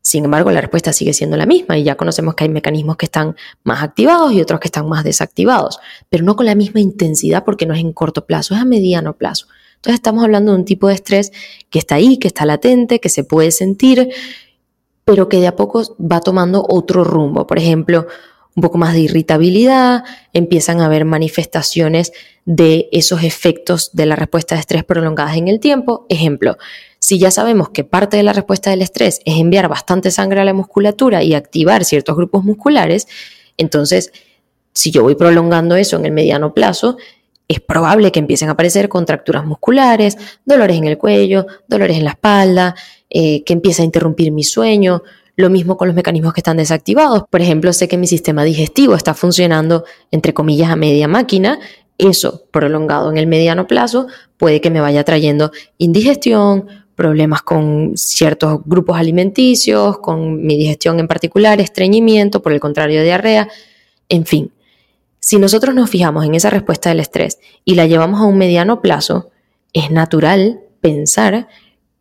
Sin 0.02 0.26
embargo, 0.26 0.50
la 0.50 0.62
respuesta 0.62 0.94
sigue 0.94 1.14
siendo 1.14 1.36
la 1.36 1.46
misma 1.46 1.78
y 1.78 1.84
ya 1.84 1.96
conocemos 1.96 2.34
que 2.34 2.46
hay 2.46 2.50
mecanismos 2.50 2.96
que 2.96 3.06
están 3.06 3.36
más 3.64 3.84
activados 3.84 4.32
y 4.32 4.42
otros 4.42 4.60
que 4.60 4.70
están 4.70 4.88
más 4.88 5.04
desactivados, 5.04 5.80
pero 6.10 6.24
no 6.24 6.36
con 6.36 6.46
la 6.46 6.56
misma 6.56 6.80
intensidad 6.80 7.44
porque 7.44 7.66
no 7.66 7.74
es 7.74 7.82
en 7.82 7.92
corto 7.92 8.26
plazo, 8.26 8.56
es 8.56 8.62
a 8.62 8.66
mediano 8.66 9.18
plazo. 9.18 9.48
Entonces 9.76 9.96
estamos 9.96 10.24
hablando 10.24 10.54
de 10.54 10.58
un 10.60 10.66
tipo 10.66 10.88
de 10.88 10.96
estrés 10.96 11.32
que 11.70 11.80
está 11.80 11.96
ahí, 11.96 12.18
que 12.18 12.28
está 12.28 12.46
latente, 12.46 13.00
que 13.00 13.10
se 13.10 13.24
puede 13.24 13.52
sentir, 13.52 14.10
pero 15.10 15.28
que 15.28 15.40
de 15.40 15.48
a 15.48 15.56
poco 15.56 15.82
va 16.00 16.20
tomando 16.20 16.64
otro 16.70 17.04
rumbo. 17.04 17.48
Por 17.48 17.58
ejemplo, 17.58 18.06
un 18.56 18.62
poco 18.62 18.78
más 18.78 18.94
de 18.94 19.00
irritabilidad, 19.00 20.04
empiezan 20.34 20.82
a 20.82 20.86
haber 20.86 21.04
manifestaciones 21.04 22.12
de 22.46 22.90
esos 22.92 23.24
efectos 23.24 23.90
de 23.94 24.06
la 24.06 24.16
respuesta 24.16 24.54
de 24.54 24.62
estrés 24.62 24.84
prolongadas 24.84 25.36
en 25.36 25.48
el 25.48 25.60
tiempo. 25.60 26.06
Ejemplo, 26.10 26.58
si 27.00 27.18
ya 27.18 27.32
sabemos 27.32 27.70
que 27.70 27.84
parte 27.84 28.18
de 28.18 28.24
la 28.24 28.34
respuesta 28.34 28.70
del 28.70 28.84
estrés 28.84 29.20
es 29.26 29.40
enviar 29.40 29.68
bastante 29.68 30.12
sangre 30.12 30.42
a 30.42 30.46
la 30.46 30.54
musculatura 30.54 31.24
y 31.24 31.34
activar 31.34 31.86
ciertos 31.86 32.16
grupos 32.16 32.44
musculares, 32.44 33.08
entonces 33.58 34.12
si 34.74 34.92
yo 34.92 35.02
voy 35.02 35.16
prolongando 35.16 35.76
eso 35.76 35.98
en 35.98 36.06
el 36.06 36.12
mediano 36.12 36.54
plazo, 36.54 36.98
es 37.48 37.60
probable 37.60 38.12
que 38.12 38.20
empiecen 38.20 38.50
a 38.50 38.52
aparecer 38.52 38.90
contracturas 38.90 39.44
musculares, 39.44 40.18
dolores 40.46 40.78
en 40.78 40.86
el 40.86 41.00
cuello, 41.00 41.48
dolores 41.68 41.98
en 41.98 42.04
la 42.04 42.12
espalda, 42.12 42.76
eh, 43.10 43.44
que 43.44 43.54
empiece 43.54 43.82
a 43.82 43.86
interrumpir 43.86 44.32
mi 44.32 44.44
sueño, 44.44 45.04
lo 45.36 45.50
mismo 45.50 45.78
con 45.78 45.88
los 45.88 45.96
mecanismos 45.96 46.34
que 46.34 46.42
están 46.42 46.58
desactivados. 46.58 47.24
Por 47.30 47.42
ejemplo, 47.42 47.72
sé 47.72 47.88
que 47.88 47.98
mi 47.98 48.08
sistema 48.08 48.44
digestivo 48.44 48.96
está 48.96 49.14
funcionando, 49.14 49.86
entre 50.12 50.34
comillas, 50.34 50.70
a 50.70 50.76
media 50.76 51.08
máquina. 51.08 51.60
Eso, 51.98 52.44
prolongado 52.52 53.10
en 53.10 53.18
el 53.18 53.26
mediano 53.26 53.66
plazo, 53.66 54.08
puede 54.38 54.62
que 54.62 54.70
me 54.70 54.82
vaya 54.82 55.04
trayendo 55.04 55.52
indigestión, 55.78 56.68
problemas 56.96 57.42
con 57.42 57.94
ciertos 57.96 58.60
grupos 58.66 58.98
alimenticios, 58.98 60.00
con 60.00 60.46
mi 60.46 60.58
digestión 60.58 61.00
en 61.00 61.08
particular, 61.08 61.62
estreñimiento, 61.62 62.42
por 62.42 62.52
el 62.52 62.60
contrario, 62.60 63.02
diarrea, 63.04 63.48
en 64.10 64.26
fin. 64.26 64.52
Si 65.22 65.38
nosotros 65.38 65.74
nos 65.74 65.90
fijamos 65.90 66.26
en 66.26 66.36
esa 66.36 66.50
respuesta 66.50 66.90
del 66.90 67.00
estrés 67.00 67.40
y 67.64 67.76
la 67.76 67.88
llevamos 67.88 68.20
a 68.20 68.26
un 68.26 68.38
mediano 68.38 68.82
plazo, 68.82 69.30
es 69.72 69.92
natural 69.92 70.60
pensar 70.82 71.48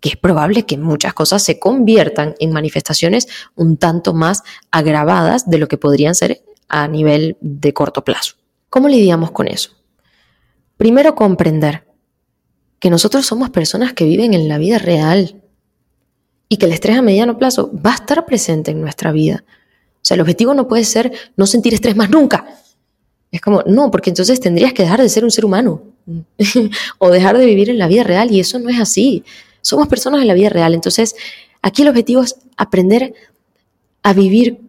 que 0.00 0.11
es 0.11 0.16
probable 0.16 0.64
que 0.64 0.78
muchas 0.78 1.14
cosas 1.14 1.42
se 1.42 1.58
conviertan 1.58 2.34
en 2.38 2.52
manifestaciones 2.52 3.28
un 3.56 3.76
tanto 3.76 4.14
más 4.14 4.42
agravadas 4.70 5.50
de 5.50 5.58
lo 5.58 5.68
que 5.68 5.78
podrían 5.78 6.14
ser 6.14 6.42
a 6.68 6.87
nivel 6.87 7.37
de 7.40 7.72
corto 7.72 8.04
plazo. 8.04 8.34
¿Cómo 8.70 8.88
lidiamos 8.88 9.30
con 9.30 9.48
eso? 9.48 9.70
Primero, 10.76 11.14
comprender 11.14 11.87
que 12.78 12.90
nosotros 12.90 13.26
somos 13.26 13.50
personas 13.50 13.92
que 13.92 14.04
viven 14.04 14.34
en 14.34 14.48
la 14.48 14.58
vida 14.58 14.78
real 14.78 15.42
y 16.48 16.56
que 16.56 16.66
el 16.66 16.72
estrés 16.72 16.96
a 16.96 17.02
mediano 17.02 17.38
plazo 17.38 17.70
va 17.74 17.92
a 17.92 17.96
estar 17.96 18.24
presente 18.24 18.70
en 18.70 18.80
nuestra 18.80 19.11
vida. 19.11 19.44
O 19.96 20.00
sea, 20.02 20.14
el 20.14 20.20
objetivo 20.20 20.54
no 20.54 20.68
puede 20.68 20.84
ser 20.84 21.12
no 21.37 21.46
sentir 21.46 21.74
estrés 21.74 21.96
más 21.96 22.08
nunca. 22.11 22.46
Es 23.30 23.40
como, 23.40 23.62
no, 23.66 23.90
porque 23.90 24.11
entonces 24.11 24.40
tendrías 24.40 24.72
que 24.72 24.82
dejar 24.82 25.02
de 25.02 25.08
ser 25.08 25.24
un 25.24 25.30
ser 25.30 25.44
humano 25.44 25.82
o 26.98 27.11
dejar 27.11 27.37
de 27.37 27.46
vivir 27.46 27.68
en 27.68 27.78
la 27.78 27.88
vida 27.88 28.04
real 28.04 28.30
y 28.30 28.40
eso 28.40 28.58
no 28.58 28.70
es 28.70 28.80
así. 28.80 29.24
Somos 29.61 29.88
personas 29.88 30.21
en 30.23 30.29
la 30.29 30.35
vida 30.35 30.49
real. 30.49 30.75
Entonces, 30.75 31.14
aquí 31.62 31.83
el 31.83 31.88
objetivo 31.88 32.23
es 32.23 32.37
aprender 32.57 33.14
a 34.03 34.12
vivir 34.12 34.61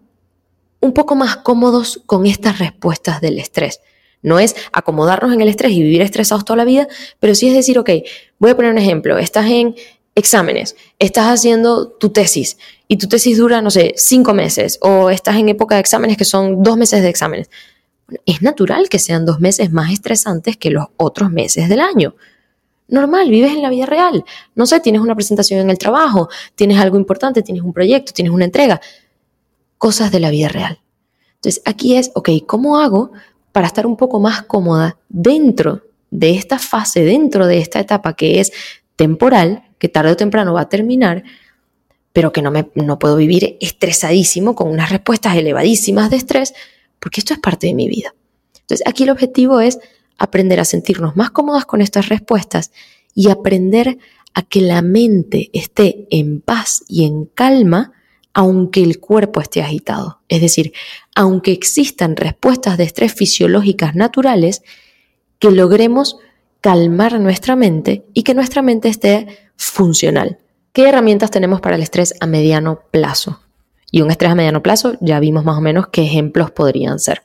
un 0.82 0.93
poco 0.93 1.15
más 1.15 1.38
cómodos 1.38 2.02
con 2.06 2.25
estas 2.25 2.60
respuestas 2.60 3.21
del 3.21 3.39
estrés. 3.39 3.82
No 4.21 4.39
es 4.39 4.56
acomodarnos 4.71 5.34
en 5.34 5.41
el 5.41 5.47
estrés 5.47 5.71
y 5.71 5.82
vivir 5.82 6.02
estresados 6.02 6.45
toda 6.45 6.58
la 6.58 6.65
vida, 6.65 6.88
pero 7.19 7.36
sí 7.36 7.47
es 7.47 7.56
decir, 7.56 7.80
ok, 7.80 7.89
voy 8.38 8.52
a 8.52 8.56
poner 8.56 8.71
un 8.71 8.78
ejemplo, 8.78 9.17
estás 9.17 9.45
en 9.47 9.75
exámenes, 10.15 10.75
estás 10.99 11.28
haciendo 11.28 11.88
tu 11.88 12.10
tesis 12.10 12.58
y 12.88 12.97
tu 12.97 13.08
tesis 13.08 13.38
dura, 13.38 13.62
no 13.62 13.71
sé, 13.71 13.93
cinco 13.95 14.34
meses 14.34 14.78
o 14.82 15.10
estás 15.10 15.38
en 15.38 15.47
época 15.49 15.75
de 15.75 15.82
exámenes 15.82 16.17
que 16.17 16.25
son 16.25 16.63
dos 16.63 16.78
meses 16.78 17.02
de 17.02 17.10
exámenes. 17.10 17.49
Es 18.25 18.41
natural 18.41 18.89
que 18.89 18.99
sean 18.99 19.25
dos 19.25 19.39
meses 19.39 19.71
más 19.71 19.93
estresantes 19.93 20.58
que 20.58 20.71
los 20.71 20.88
otros 20.97 21.32
meses 21.32 21.69
del 21.69 21.80
año 21.80 22.15
normal, 22.89 23.30
vives 23.30 23.52
en 23.52 23.62
la 23.62 23.69
vida 23.69 23.86
real. 23.86 24.23
No 24.56 24.65
sé, 24.65 24.80
tienes 24.80 25.02
una 25.02 25.15
presentación 25.15 25.60
en 25.60 25.69
el 25.69 25.78
trabajo, 25.78 26.30
tienes 26.56 26.80
algo 26.80 26.97
importante, 26.97 27.41
tienes 27.41 27.63
un 27.63 27.73
proyecto, 27.73 28.13
tienes 28.13 28.34
una 28.34 28.45
entrega. 28.45 28.82
Cosas 29.78 30.12
de 30.12 30.19
la 30.19 30.30
vida 30.30 30.49
real. 30.49 30.80
Entonces, 31.36 31.62
aquí 31.65 31.95
es, 31.95 32.12
ok, 32.15 32.30
¿cómo 32.45 32.80
hago 32.80 33.12
para 33.52 33.67
estar 33.67 33.88
un 33.88 33.95
poco 33.95 34.19
más 34.19 34.43
cómoda 34.43 34.97
dentro 35.08 35.84
de 36.12 36.36
esta 36.36 36.60
fase, 36.60 37.04
dentro 37.04 37.47
de 37.47 37.60
esta 37.60 37.80
etapa 37.80 38.13
que 38.13 38.39
es 38.39 38.52
temporal, 38.95 39.63
que 39.78 39.89
tarde 39.89 40.12
o 40.12 40.17
temprano 40.17 40.54
va 40.54 40.62
a 40.62 40.69
terminar, 40.69 41.23
pero 42.12 42.34
que 42.34 42.41
no, 42.41 42.52
me, 42.52 42.69
no 42.75 42.99
puedo 42.99 43.15
vivir 43.15 43.58
estresadísimo 43.62 44.56
con 44.56 44.69
unas 44.69 44.89
respuestas 44.89 45.36
elevadísimas 45.38 46.10
de 46.10 46.17
estrés, 46.17 46.54
porque 46.99 47.21
esto 47.21 47.34
es 47.34 47.39
parte 47.39 47.67
de 47.67 47.73
mi 47.73 47.88
vida. 47.88 48.13
Entonces, 48.60 48.86
aquí 48.86 49.04
el 49.04 49.10
objetivo 49.12 49.62
es 49.62 49.80
aprender 50.19 50.60
a 50.60 50.65
sentirnos 50.65 51.15
más 51.15 51.32
cómodas 51.32 51.65
con 51.65 51.82
estas 51.82 52.10
respuestas 52.10 52.71
y 53.15 53.29
aprender 53.29 53.97
a 54.34 54.43
que 54.43 54.62
la 54.62 54.82
mente 54.82 55.49
esté 55.53 56.08
en 56.12 56.41
paz 56.41 56.84
y 56.88 57.05
en 57.05 57.25
calma 57.25 57.93
aunque 58.34 58.82
el 58.82 58.99
cuerpo 58.99 59.41
esté 59.41 59.62
agitado. 59.62 60.21
Es 60.29 60.39
decir, 60.39 60.71
aunque 61.15 61.51
existan 61.51 62.15
respuestas 62.15 62.77
de 62.77 62.84
estrés 62.84 63.13
fisiológicas 63.13 63.95
naturales, 63.95 64.62
que 65.39 65.51
logremos 65.51 66.17
calmar 66.62 67.19
nuestra 67.19 67.55
mente 67.55 68.05
y 68.13 68.23
que 68.23 68.34
nuestra 68.34 68.62
mente 68.62 68.89
esté 68.89 69.27
funcional. 69.55 70.38
¿Qué 70.73 70.88
herramientas 70.88 71.32
tenemos 71.32 71.62
para 71.62 71.75
el 71.75 71.82
estrés 71.82 72.13
a 72.19 72.27
mediano 72.27 72.82
plazo? 72.91 73.41
Y 73.91 74.01
un 74.01 74.12
estrés 74.12 74.32
a 74.32 74.36
mediano 74.36 74.62
plazo, 74.62 74.93
ya 75.01 75.19
vimos 75.19 75.43
más 75.43 75.58
o 75.58 75.62
menos 75.62 75.88
qué 75.88 76.03
ejemplos 76.03 76.51
podrían 76.51 76.99
ser. 76.99 77.23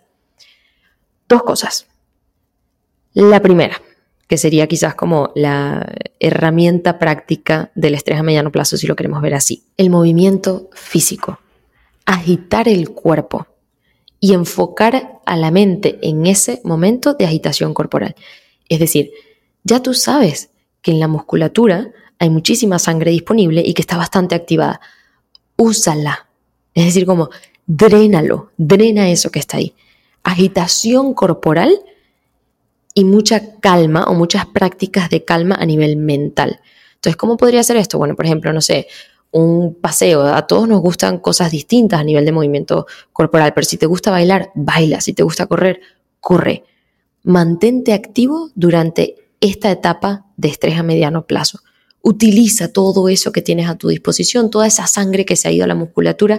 Dos 1.29 1.43
cosas. 1.43 1.87
La 3.15 3.41
primera, 3.41 3.81
que 4.27 4.37
sería 4.37 4.67
quizás 4.67 4.97
como 4.97 5.31
la 5.37 5.95
herramienta 6.19 6.99
práctica 6.99 7.71
del 7.77 7.95
estrés 7.95 8.19
a 8.19 8.25
mediano 8.25 8.51
plazo, 8.51 8.77
si 8.77 8.89
lo 8.89 8.97
queremos 8.97 9.23
ver 9.23 9.35
así. 9.35 9.65
El 9.77 9.89
movimiento 9.91 10.69
físico. 10.73 11.39
Agitar 12.07 12.69
el 12.69 12.91
cuerpo 12.91 13.47
y 14.19 14.35
enfocar 14.35 15.21
a 15.25 15.37
la 15.37 15.53
mente 15.53 15.99
en 16.03 16.27
ese 16.27 16.61
momento 16.65 17.15
de 17.15 17.25
agitación 17.25 17.73
corporal. 17.73 18.17
Es 18.69 18.81
decir, 18.81 19.13
ya 19.63 19.81
tú 19.81 19.95
sabes 19.95 20.51
que 20.83 20.91
en 20.91 20.99
la 20.99 21.09
musculatura 21.09 21.93
hay 22.19 22.31
muchísima 22.31 22.81
sangre 22.81 23.13
disponible 23.13 23.63
y 23.65 23.75
que 23.75 23.83
está 23.83 23.97
bastante 23.97 24.35
activada. 24.35 24.81
Úsala. 25.57 26.27
Es 26.75 26.87
decir, 26.87 27.07
como 27.07 27.31
drénalo, 27.67 28.51
drena 28.57 29.09
eso 29.09 29.31
que 29.31 29.39
está 29.39 29.59
ahí. 29.59 29.75
Agitación 30.25 31.15
corporal 31.15 31.79
y 32.95 33.05
mucha 33.05 33.59
calma 33.61 34.05
o 34.05 34.15
muchas 34.15 34.47
prácticas 34.47 35.11
de 35.11 35.25
calma 35.25 35.57
a 35.59 35.67
nivel 35.67 35.97
mental. 35.97 36.61
Entonces, 36.95 37.17
¿cómo 37.17 37.37
podría 37.37 37.63
ser 37.63 37.77
esto? 37.77 37.99
Bueno, 37.99 38.15
por 38.15 38.25
ejemplo, 38.25 38.53
no 38.53 38.61
sé, 38.61 38.87
un 39.33 39.75
paseo. 39.75 40.23
A 40.23 40.47
todos 40.47 40.69
nos 40.69 40.81
gustan 40.81 41.19
cosas 41.19 41.51
distintas 41.51 42.01
a 42.01 42.05
nivel 42.05 42.25
de 42.25 42.33
movimiento 42.33 42.87
corporal, 43.13 43.53
pero 43.53 43.65
si 43.67 43.77
te 43.77 43.87
gusta 43.87 44.13
bailar, 44.13 44.53
baila. 44.55 45.01
Si 45.01 45.13
te 45.13 45.25
gusta 45.25 45.47
correr, 45.47 45.81
corre. 46.21 46.65
Mantente 47.25 47.93
activo 47.93 48.51
durante 48.55 49.17
esta 49.41 49.71
etapa 49.73 50.27
de 50.37 50.49
estrés 50.49 50.79
a 50.79 50.83
mediano 50.85 51.27
plazo. 51.27 51.61
Utiliza 52.01 52.73
todo 52.73 53.09
eso 53.09 53.33
que 53.33 53.43
tienes 53.43 53.69
a 53.69 53.77
tu 53.77 53.89
disposición, 53.89 54.51
toda 54.51 54.67
esa 54.67 54.87
sangre 54.87 55.25
que 55.25 55.37
se 55.37 55.49
ha 55.49 55.53
ido 55.53 55.65
a 55.65 55.69
la 55.69 55.75
musculatura, 55.75 56.39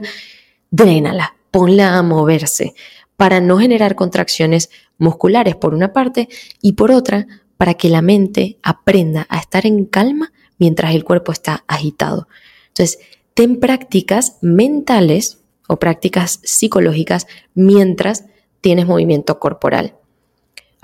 drénala, 0.71 1.35
ponla 1.51 1.97
a 1.97 2.03
moverse 2.03 2.75
para 3.17 3.39
no 3.41 3.57
generar 3.57 3.95
contracciones 3.95 4.69
musculares 4.97 5.55
por 5.55 5.73
una 5.73 5.93
parte 5.93 6.29
y 6.61 6.73
por 6.73 6.91
otra 6.91 7.27
para 7.57 7.75
que 7.75 7.89
la 7.89 8.01
mente 8.01 8.57
aprenda 8.63 9.25
a 9.29 9.39
estar 9.39 9.65
en 9.65 9.85
calma 9.85 10.31
mientras 10.57 10.93
el 10.93 11.03
cuerpo 11.03 11.31
está 11.31 11.63
agitado. 11.67 12.27
Entonces, 12.67 12.99
ten 13.33 13.59
prácticas 13.59 14.37
mentales 14.41 15.39
o 15.67 15.77
prácticas 15.77 16.39
psicológicas 16.43 17.27
mientras 17.53 18.25
tienes 18.61 18.85
movimiento 18.85 19.39
corporal. 19.39 19.95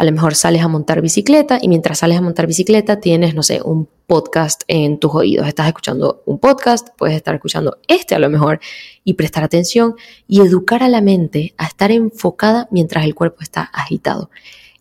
A 0.02 0.04
lo 0.04 0.12
mejor 0.12 0.34
sales 0.34 0.64
a 0.64 0.68
montar 0.68 1.00
bicicleta 1.00 1.60
y 1.62 1.68
mientras 1.68 2.00
sales 2.00 2.18
a 2.18 2.22
montar 2.22 2.48
bicicleta 2.48 3.00
tienes, 3.00 3.36
no 3.36 3.44
sé, 3.44 3.62
un 3.64 3.88
podcast 4.08 4.64
en 4.68 4.98
tus 5.00 5.14
oídos. 5.14 5.48
Estás 5.48 5.68
escuchando 5.68 6.24
un 6.26 6.40
podcast, 6.40 6.88
puedes 6.98 7.16
estar 7.16 7.36
escuchando 7.36 7.78
este 7.88 8.16
a 8.16 8.20
lo 8.20 8.28
mejor 8.28 8.60
y 9.04 9.14
prestar 9.14 9.44
atención 9.44 9.94
y 10.28 10.42
educar 10.42 10.82
a 10.82 10.90
la 10.90 11.02
mente 11.02 11.54
a 11.60 11.68
estar 11.68 11.92
enfocada 11.92 12.68
mientras 12.72 13.06
el 13.06 13.14
cuerpo 13.14 13.44
está 13.44 13.62
agitado. 13.62 14.32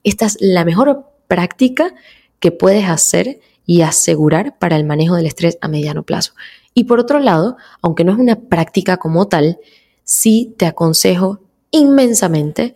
Esta 0.04 0.24
es 0.24 0.38
la 0.40 0.64
mejor 0.64 1.04
práctica 1.28 1.94
que 2.38 2.50
puedes 2.50 2.88
hacer 2.88 3.40
y 3.66 3.82
asegurar 3.82 4.58
para 4.58 4.76
el 4.76 4.84
manejo 4.84 5.16
del 5.16 5.26
estrés 5.26 5.58
a 5.60 5.68
mediano 5.68 6.02
plazo. 6.02 6.32
Y 6.72 6.84
por 6.84 6.98
otro 6.98 7.18
lado, 7.18 7.58
aunque 7.82 8.04
no 8.04 8.12
es 8.12 8.18
una 8.18 8.36
práctica 8.36 8.96
como 8.96 9.28
tal, 9.28 9.58
sí 10.02 10.54
te 10.56 10.64
aconsejo 10.64 11.40
inmensamente 11.72 12.74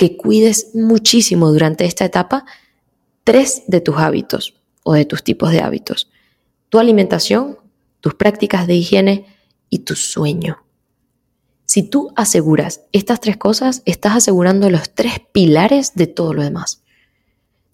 que 0.00 0.16
cuides 0.16 0.70
muchísimo 0.72 1.52
durante 1.52 1.84
esta 1.84 2.06
etapa 2.06 2.46
tres 3.22 3.64
de 3.66 3.82
tus 3.82 3.98
hábitos 3.98 4.54
o 4.82 4.94
de 4.94 5.04
tus 5.04 5.22
tipos 5.22 5.52
de 5.52 5.60
hábitos. 5.60 6.08
Tu 6.70 6.78
alimentación, 6.78 7.58
tus 8.00 8.14
prácticas 8.14 8.66
de 8.66 8.76
higiene 8.76 9.26
y 9.68 9.80
tu 9.80 9.96
sueño. 9.96 10.64
Si 11.66 11.82
tú 11.82 12.14
aseguras 12.16 12.80
estas 12.92 13.20
tres 13.20 13.36
cosas, 13.36 13.82
estás 13.84 14.16
asegurando 14.16 14.70
los 14.70 14.94
tres 14.94 15.20
pilares 15.32 15.94
de 15.94 16.06
todo 16.06 16.32
lo 16.32 16.42
demás. 16.44 16.82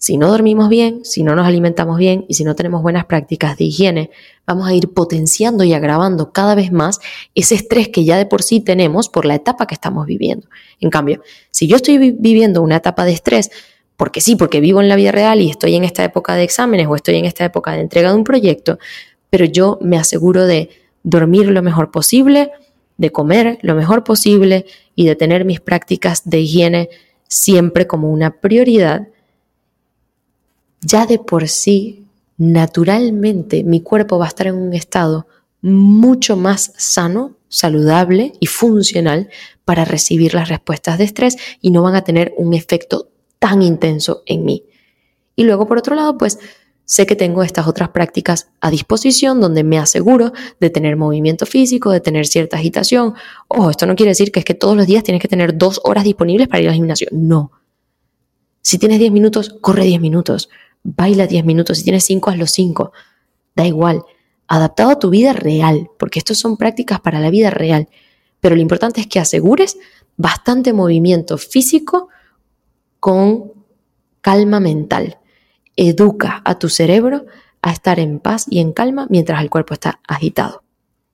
Si 0.07 0.19
no 0.19 0.29
dormimos 0.29 0.69
bien, 0.69 1.05
si 1.05 1.25
no 1.25 1.35
nos 1.35 1.49
alimentamos 1.49 1.99
bien 1.99 2.27
y 2.29 2.35
si 2.35 2.45
no 2.45 2.55
tenemos 2.55 2.81
buenas 2.81 3.07
prácticas 3.07 3.57
de 3.57 3.64
higiene, 3.64 4.11
vamos 4.47 4.69
a 4.69 4.73
ir 4.73 4.95
potenciando 4.95 5.64
y 5.64 5.73
agravando 5.73 6.31
cada 6.31 6.55
vez 6.55 6.71
más 6.71 7.01
ese 7.35 7.57
estrés 7.57 7.88
que 7.88 8.05
ya 8.05 8.16
de 8.16 8.25
por 8.25 8.45
sí 8.45 8.61
tenemos 8.61 9.09
por 9.09 9.25
la 9.25 9.35
etapa 9.35 9.66
que 9.66 9.75
estamos 9.75 10.07
viviendo. 10.07 10.47
En 10.79 10.90
cambio, 10.90 11.25
si 11.51 11.66
yo 11.66 11.75
estoy 11.75 12.12
viviendo 12.12 12.62
una 12.62 12.77
etapa 12.77 13.05
de 13.05 13.14
estrés, 13.14 13.51
porque 13.97 14.21
sí, 14.21 14.37
porque 14.37 14.61
vivo 14.61 14.81
en 14.81 14.88
la 14.88 14.95
vida 14.95 15.11
real 15.11 15.40
y 15.40 15.51
estoy 15.51 15.75
en 15.75 15.83
esta 15.83 16.05
época 16.05 16.37
de 16.37 16.45
exámenes 16.45 16.87
o 16.87 16.95
estoy 16.95 17.16
en 17.16 17.25
esta 17.25 17.45
época 17.45 17.73
de 17.73 17.81
entrega 17.81 18.11
de 18.11 18.16
un 18.16 18.23
proyecto, 18.23 18.79
pero 19.29 19.45
yo 19.45 19.77
me 19.83 19.99
aseguro 19.99 20.47
de 20.47 20.71
dormir 21.03 21.49
lo 21.49 21.64
mejor 21.64 21.90
posible, 21.90 22.53
de 22.97 23.11
comer 23.11 23.59
lo 23.62 23.75
mejor 23.75 24.05
posible 24.05 24.66
y 24.95 25.05
de 25.05 25.16
tener 25.16 25.45
mis 25.45 25.59
prácticas 25.59 26.31
de 26.31 26.38
higiene 26.38 26.90
siempre 27.27 27.88
como 27.88 28.12
una 28.12 28.40
prioridad, 28.40 29.09
ya 30.80 31.06
de 31.06 31.18
por 31.18 31.48
sí, 31.48 32.04
naturalmente, 32.36 33.64
mi 33.64 33.80
cuerpo 33.80 34.18
va 34.18 34.26
a 34.26 34.28
estar 34.28 34.46
en 34.46 34.56
un 34.56 34.74
estado 34.74 35.26
mucho 35.62 36.36
más 36.36 36.72
sano, 36.76 37.36
saludable 37.48 38.32
y 38.40 38.46
funcional 38.46 39.30
para 39.64 39.84
recibir 39.84 40.34
las 40.34 40.48
respuestas 40.48 40.98
de 40.98 41.04
estrés 41.04 41.36
y 41.60 41.70
no 41.70 41.82
van 41.82 41.96
a 41.96 42.04
tener 42.04 42.34
un 42.36 42.54
efecto 42.54 43.08
tan 43.38 43.62
intenso 43.62 44.22
en 44.26 44.44
mí. 44.44 44.64
Y 45.34 45.44
luego, 45.44 45.66
por 45.66 45.78
otro 45.78 45.94
lado, 45.94 46.16
pues 46.18 46.38
sé 46.84 47.04
que 47.04 47.16
tengo 47.16 47.42
estas 47.42 47.66
otras 47.66 47.88
prácticas 47.88 48.48
a 48.60 48.70
disposición 48.70 49.40
donde 49.40 49.64
me 49.64 49.78
aseguro 49.78 50.32
de 50.60 50.70
tener 50.70 50.96
movimiento 50.96 51.46
físico, 51.46 51.90
de 51.90 52.00
tener 52.00 52.26
cierta 52.26 52.56
agitación. 52.56 53.14
Ojo, 53.48 53.70
esto 53.70 53.86
no 53.86 53.96
quiere 53.96 54.10
decir 54.10 54.30
que 54.30 54.38
es 54.38 54.44
que 54.44 54.54
todos 54.54 54.76
los 54.76 54.86
días 54.86 55.02
tienes 55.02 55.20
que 55.20 55.28
tener 55.28 55.58
dos 55.58 55.80
horas 55.84 56.04
disponibles 56.04 56.48
para 56.48 56.62
ir 56.62 56.68
al 56.68 56.74
gimnasio. 56.74 57.08
No. 57.10 57.50
Si 58.62 58.78
tienes 58.78 58.98
10 58.98 59.12
minutos, 59.12 59.56
corre 59.60 59.84
10 59.84 60.00
minutos 60.00 60.48
baila 60.87 61.27
10 61.27 61.44
minutos, 61.44 61.79
si 61.79 61.85
tienes 61.85 62.05
5, 62.05 62.35
los 62.37 62.51
5, 62.53 62.92
da 63.57 63.66
igual, 63.66 64.03
adaptado 64.46 64.90
a 64.90 64.99
tu 64.99 65.11
vida 65.11 65.33
real, 65.33 65.90
porque 65.99 66.18
estos 66.18 66.38
son 66.38 66.57
prácticas 66.57 67.01
para 67.01 67.18
la 67.18 67.31
vida 67.31 67.51
real, 67.51 67.88
pero 68.40 68.55
lo 68.55 68.62
importante 68.62 69.01
es 69.01 69.07
que 69.07 69.18
asegures 69.18 69.79
bastante 70.16 70.72
movimiento 70.72 71.38
físico 71.38 72.09
con 73.01 73.53
calma 74.20 74.61
mental. 74.61 75.18
Educa 75.77 76.42
a 76.44 76.59
tu 76.59 76.68
cerebro 76.68 77.27
a 77.62 77.72
estar 77.72 77.99
en 77.99 78.20
paz 78.20 78.46
y 78.49 78.61
en 78.61 78.72
calma 78.72 79.07
mientras 79.11 79.40
el 79.42 79.51
cuerpo 79.51 79.75
está 79.75 80.01
agitado. 80.07 80.65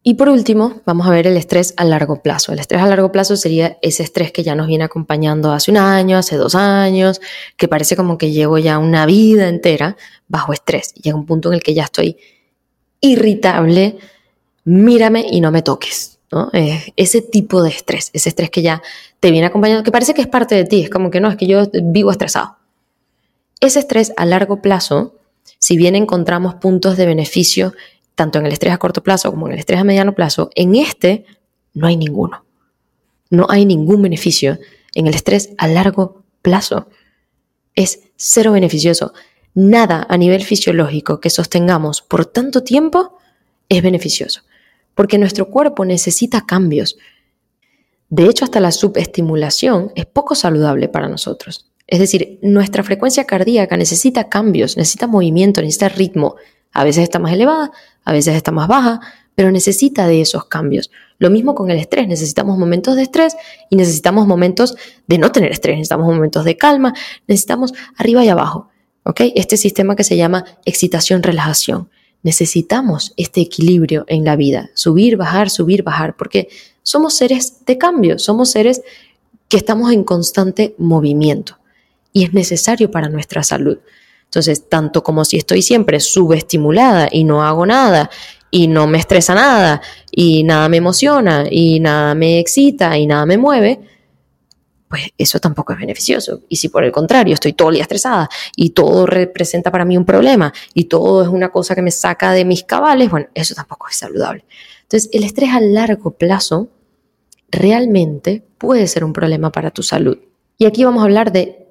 Y 0.04 0.14
por 0.14 0.28
último, 0.28 0.80
vamos 0.84 1.06
a 1.06 1.10
ver 1.10 1.28
el 1.28 1.36
estrés 1.36 1.74
a 1.76 1.84
largo 1.84 2.22
plazo. 2.22 2.52
El 2.52 2.58
estrés 2.58 2.82
a 2.82 2.86
largo 2.86 3.12
plazo 3.12 3.36
sería 3.36 3.78
ese 3.82 4.02
estrés 4.02 4.32
que 4.32 4.42
ya 4.42 4.56
nos 4.56 4.66
viene 4.66 4.82
acompañando 4.82 5.52
hace 5.52 5.70
un 5.70 5.76
año, 5.76 6.18
hace 6.18 6.36
dos 6.36 6.56
años, 6.56 7.20
que 7.56 7.68
parece 7.68 7.94
como 7.94 8.18
que 8.18 8.32
llevo 8.32 8.58
ya 8.58 8.78
una 8.78 9.06
vida 9.06 9.48
entera 9.48 9.96
bajo 10.26 10.52
estrés. 10.52 10.92
Llega 10.94 11.16
un 11.16 11.24
punto 11.24 11.50
en 11.50 11.54
el 11.54 11.62
que 11.62 11.74
ya 11.74 11.84
estoy 11.84 12.16
irritable, 13.00 13.98
mírame 14.64 15.24
y 15.30 15.40
no 15.40 15.52
me 15.52 15.62
toques. 15.62 16.18
¿no? 16.32 16.50
ese 16.52 17.20
tipo 17.20 17.62
de 17.62 17.68
estrés, 17.68 18.08
ese 18.14 18.30
estrés 18.30 18.48
que 18.48 18.62
ya 18.62 18.82
te 19.20 19.30
viene 19.30 19.48
acompañando, 19.48 19.84
que 19.84 19.92
parece 19.92 20.14
que 20.14 20.22
es 20.22 20.26
parte 20.26 20.54
de 20.54 20.64
ti, 20.64 20.82
es 20.82 20.88
como 20.88 21.10
que 21.10 21.20
no, 21.20 21.28
es 21.28 21.36
que 21.36 21.46
yo 21.46 21.70
vivo 21.82 22.10
estresado. 22.10 22.56
Ese 23.60 23.78
estrés 23.78 24.14
a 24.16 24.24
largo 24.24 24.62
plazo, 24.62 25.14
si 25.58 25.76
bien 25.76 25.94
encontramos 25.94 26.54
puntos 26.54 26.96
de 26.96 27.04
beneficio 27.04 27.74
tanto 28.14 28.38
en 28.38 28.46
el 28.46 28.52
estrés 28.52 28.72
a 28.72 28.78
corto 28.78 29.02
plazo 29.02 29.30
como 29.30 29.46
en 29.46 29.54
el 29.54 29.58
estrés 29.58 29.80
a 29.80 29.84
mediano 29.84 30.14
plazo, 30.14 30.50
en 30.54 30.76
este 30.76 31.24
no 31.74 31.86
hay 31.86 31.96
ninguno. 31.96 32.44
No 33.30 33.46
hay 33.48 33.64
ningún 33.64 34.02
beneficio 34.02 34.58
en 34.94 35.06
el 35.06 35.14
estrés 35.14 35.50
a 35.58 35.68
largo 35.68 36.22
plazo. 36.42 36.88
Es 37.74 38.00
cero 38.16 38.52
beneficioso. 38.52 39.12
Nada 39.54 40.06
a 40.08 40.16
nivel 40.16 40.44
fisiológico 40.44 41.20
que 41.20 41.30
sostengamos 41.30 42.02
por 42.02 42.26
tanto 42.26 42.62
tiempo 42.62 43.18
es 43.68 43.82
beneficioso, 43.82 44.42
porque 44.94 45.18
nuestro 45.18 45.48
cuerpo 45.48 45.84
necesita 45.84 46.44
cambios. 46.46 46.96
De 48.08 48.26
hecho, 48.26 48.44
hasta 48.44 48.60
la 48.60 48.72
subestimulación 48.72 49.92
es 49.94 50.04
poco 50.04 50.34
saludable 50.34 50.88
para 50.88 51.08
nosotros. 51.08 51.72
Es 51.86 51.98
decir, 51.98 52.38
nuestra 52.42 52.82
frecuencia 52.82 53.24
cardíaca 53.24 53.76
necesita 53.76 54.28
cambios, 54.28 54.76
necesita 54.76 55.06
movimiento, 55.06 55.60
necesita 55.60 55.88
ritmo. 55.88 56.36
A 56.72 56.84
veces 56.84 57.04
está 57.04 57.18
más 57.18 57.32
elevada, 57.32 57.70
a 58.04 58.12
veces 58.12 58.34
está 58.36 58.50
más 58.52 58.68
baja, 58.68 59.00
pero 59.34 59.50
necesita 59.50 60.06
de 60.06 60.20
esos 60.20 60.46
cambios. 60.46 60.90
Lo 61.18 61.30
mismo 61.30 61.54
con 61.54 61.70
el 61.70 61.78
estrés, 61.78 62.08
necesitamos 62.08 62.58
momentos 62.58 62.96
de 62.96 63.02
estrés 63.02 63.36
y 63.70 63.76
necesitamos 63.76 64.26
momentos 64.26 64.76
de 65.06 65.18
no 65.18 65.32
tener 65.32 65.52
estrés, 65.52 65.76
necesitamos 65.76 66.06
momentos 66.06 66.44
de 66.44 66.56
calma, 66.56 66.94
necesitamos 67.26 67.72
arriba 67.96 68.24
y 68.24 68.28
abajo. 68.28 68.68
¿ok? 69.04 69.20
Este 69.34 69.56
sistema 69.56 69.96
que 69.96 70.04
se 70.04 70.16
llama 70.16 70.44
excitación-relajación. 70.64 71.88
Necesitamos 72.22 73.14
este 73.16 73.40
equilibrio 73.40 74.04
en 74.06 74.24
la 74.24 74.36
vida, 74.36 74.70
subir, 74.74 75.16
bajar, 75.16 75.50
subir, 75.50 75.82
bajar, 75.82 76.16
porque 76.16 76.48
somos 76.82 77.14
seres 77.14 77.64
de 77.66 77.78
cambio, 77.78 78.18
somos 78.18 78.50
seres 78.50 78.82
que 79.48 79.56
estamos 79.56 79.92
en 79.92 80.04
constante 80.04 80.74
movimiento 80.78 81.58
y 82.12 82.24
es 82.24 82.32
necesario 82.32 82.90
para 82.90 83.08
nuestra 83.08 83.42
salud. 83.42 83.78
Entonces, 84.32 84.66
tanto 84.70 85.02
como 85.02 85.26
si 85.26 85.36
estoy 85.36 85.60
siempre 85.60 86.00
subestimulada 86.00 87.06
y 87.12 87.24
no 87.24 87.44
hago 87.44 87.66
nada 87.66 88.08
y 88.50 88.66
no 88.66 88.86
me 88.86 88.96
estresa 88.96 89.34
nada 89.34 89.82
y 90.10 90.42
nada 90.42 90.70
me 90.70 90.78
emociona 90.78 91.44
y 91.50 91.80
nada 91.80 92.14
me 92.14 92.38
excita 92.38 92.96
y 92.96 93.06
nada 93.06 93.26
me 93.26 93.36
mueve, 93.36 93.80
pues 94.88 95.02
eso 95.18 95.38
tampoco 95.38 95.74
es 95.74 95.80
beneficioso. 95.80 96.40
Y 96.48 96.56
si 96.56 96.70
por 96.70 96.82
el 96.82 96.90
contrario 96.90 97.34
estoy 97.34 97.52
todo 97.52 97.68
el 97.68 97.74
día 97.74 97.82
estresada 97.82 98.30
y 98.56 98.70
todo 98.70 99.04
representa 99.04 99.70
para 99.70 99.84
mí 99.84 99.98
un 99.98 100.06
problema 100.06 100.50
y 100.72 100.84
todo 100.84 101.22
es 101.22 101.28
una 101.28 101.50
cosa 101.50 101.74
que 101.74 101.82
me 101.82 101.90
saca 101.90 102.32
de 102.32 102.46
mis 102.46 102.64
cabales, 102.64 103.10
bueno, 103.10 103.26
eso 103.34 103.54
tampoco 103.54 103.88
es 103.90 103.96
saludable. 103.96 104.46
Entonces, 104.84 105.10
el 105.12 105.24
estrés 105.24 105.50
a 105.50 105.60
largo 105.60 106.12
plazo 106.12 106.70
realmente 107.50 108.42
puede 108.56 108.86
ser 108.86 109.04
un 109.04 109.12
problema 109.12 109.52
para 109.52 109.70
tu 109.70 109.82
salud. 109.82 110.16
Y 110.56 110.64
aquí 110.64 110.84
vamos 110.84 111.02
a 111.02 111.04
hablar 111.04 111.32
de 111.32 111.66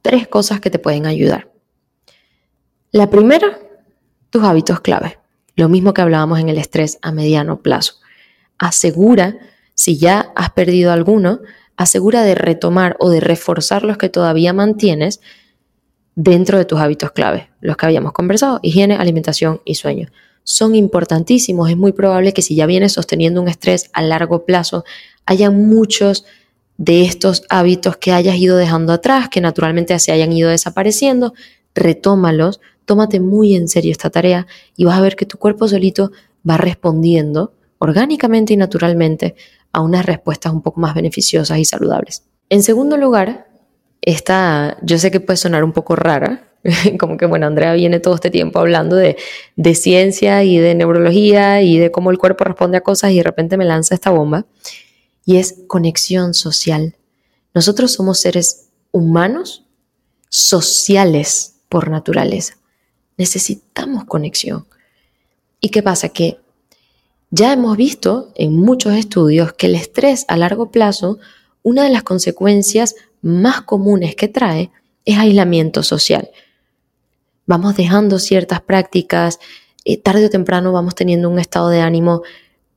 tres 0.00 0.26
cosas 0.26 0.62
que 0.62 0.70
te 0.70 0.78
pueden 0.78 1.04
ayudar. 1.04 1.48
La 2.90 3.10
primera, 3.10 3.58
tus 4.30 4.42
hábitos 4.44 4.80
clave. 4.80 5.18
Lo 5.56 5.68
mismo 5.68 5.92
que 5.92 6.00
hablábamos 6.00 6.40
en 6.40 6.48
el 6.48 6.56
estrés 6.56 6.98
a 7.02 7.12
mediano 7.12 7.60
plazo. 7.60 7.96
Asegura, 8.56 9.36
si 9.74 9.98
ya 9.98 10.32
has 10.34 10.50
perdido 10.50 10.90
alguno, 10.90 11.40
asegura 11.76 12.22
de 12.22 12.34
retomar 12.34 12.96
o 12.98 13.10
de 13.10 13.20
reforzar 13.20 13.82
los 13.82 13.98
que 13.98 14.08
todavía 14.08 14.54
mantienes 14.54 15.20
dentro 16.14 16.56
de 16.56 16.64
tus 16.64 16.80
hábitos 16.80 17.12
clave, 17.12 17.50
los 17.60 17.76
que 17.76 17.84
habíamos 17.84 18.12
conversado, 18.12 18.58
higiene, 18.62 18.96
alimentación 18.96 19.60
y 19.66 19.74
sueño. 19.74 20.08
Son 20.42 20.74
importantísimos, 20.74 21.68
es 21.68 21.76
muy 21.76 21.92
probable 21.92 22.32
que 22.32 22.40
si 22.40 22.56
ya 22.56 22.64
vienes 22.64 22.92
sosteniendo 22.92 23.42
un 23.42 23.48
estrés 23.48 23.90
a 23.92 24.00
largo 24.00 24.46
plazo, 24.46 24.86
haya 25.26 25.50
muchos 25.50 26.24
de 26.78 27.04
estos 27.04 27.44
hábitos 27.50 27.98
que 27.98 28.12
hayas 28.12 28.36
ido 28.36 28.56
dejando 28.56 28.94
atrás, 28.94 29.28
que 29.28 29.42
naturalmente 29.42 29.98
se 29.98 30.10
hayan 30.10 30.32
ido 30.32 30.48
desapareciendo, 30.48 31.34
retómalos, 31.74 32.60
tómate 32.88 33.20
muy 33.20 33.54
en 33.54 33.68
serio 33.68 33.92
esta 33.92 34.08
tarea 34.08 34.46
y 34.74 34.86
vas 34.86 34.98
a 34.98 35.02
ver 35.02 35.14
que 35.14 35.26
tu 35.26 35.36
cuerpo 35.36 35.68
solito 35.68 36.10
va 36.48 36.56
respondiendo 36.56 37.52
orgánicamente 37.78 38.54
y 38.54 38.56
naturalmente 38.56 39.36
a 39.72 39.82
unas 39.82 40.06
respuestas 40.06 40.52
un 40.54 40.62
poco 40.62 40.80
más 40.80 40.94
beneficiosas 40.94 41.58
y 41.58 41.66
saludables. 41.66 42.24
En 42.48 42.62
segundo 42.62 42.96
lugar, 42.96 43.46
esta, 44.00 44.78
yo 44.82 44.98
sé 44.98 45.10
que 45.10 45.20
puede 45.20 45.36
sonar 45.36 45.64
un 45.64 45.72
poco 45.72 45.96
rara, 45.96 46.48
como 46.98 47.18
que, 47.18 47.26
bueno, 47.26 47.46
Andrea 47.46 47.74
viene 47.74 48.00
todo 48.00 48.14
este 48.14 48.30
tiempo 48.30 48.58
hablando 48.58 48.96
de, 48.96 49.18
de 49.56 49.74
ciencia 49.74 50.42
y 50.42 50.56
de 50.56 50.74
neurología 50.74 51.60
y 51.60 51.78
de 51.78 51.90
cómo 51.90 52.10
el 52.10 52.16
cuerpo 52.16 52.44
responde 52.44 52.78
a 52.78 52.80
cosas 52.80 53.12
y 53.12 53.18
de 53.18 53.22
repente 53.22 53.58
me 53.58 53.66
lanza 53.66 53.94
esta 53.94 54.10
bomba, 54.10 54.46
y 55.26 55.36
es 55.36 55.56
conexión 55.66 56.32
social. 56.32 56.96
Nosotros 57.52 57.92
somos 57.92 58.18
seres 58.18 58.70
humanos, 58.92 59.66
sociales 60.30 61.56
por 61.68 61.90
naturaleza. 61.90 62.57
Necesitamos 63.18 64.04
conexión. 64.04 64.66
¿Y 65.60 65.68
qué 65.68 65.82
pasa? 65.82 66.08
Que 66.08 66.38
ya 67.30 67.52
hemos 67.52 67.76
visto 67.76 68.32
en 68.36 68.56
muchos 68.56 68.94
estudios 68.94 69.52
que 69.52 69.66
el 69.66 69.74
estrés 69.74 70.24
a 70.28 70.36
largo 70.36 70.70
plazo, 70.70 71.18
una 71.62 71.84
de 71.84 71.90
las 71.90 72.02
consecuencias 72.02 72.94
más 73.20 73.62
comunes 73.62 74.14
que 74.14 74.28
trae 74.28 74.70
es 75.04 75.18
aislamiento 75.18 75.82
social. 75.82 76.30
Vamos 77.46 77.76
dejando 77.76 78.18
ciertas 78.18 78.60
prácticas, 78.60 79.38
eh, 79.84 79.98
tarde 79.98 80.26
o 80.26 80.30
temprano 80.30 80.72
vamos 80.72 80.94
teniendo 80.94 81.28
un 81.28 81.38
estado 81.38 81.68
de 81.68 81.80
ánimo 81.80 82.22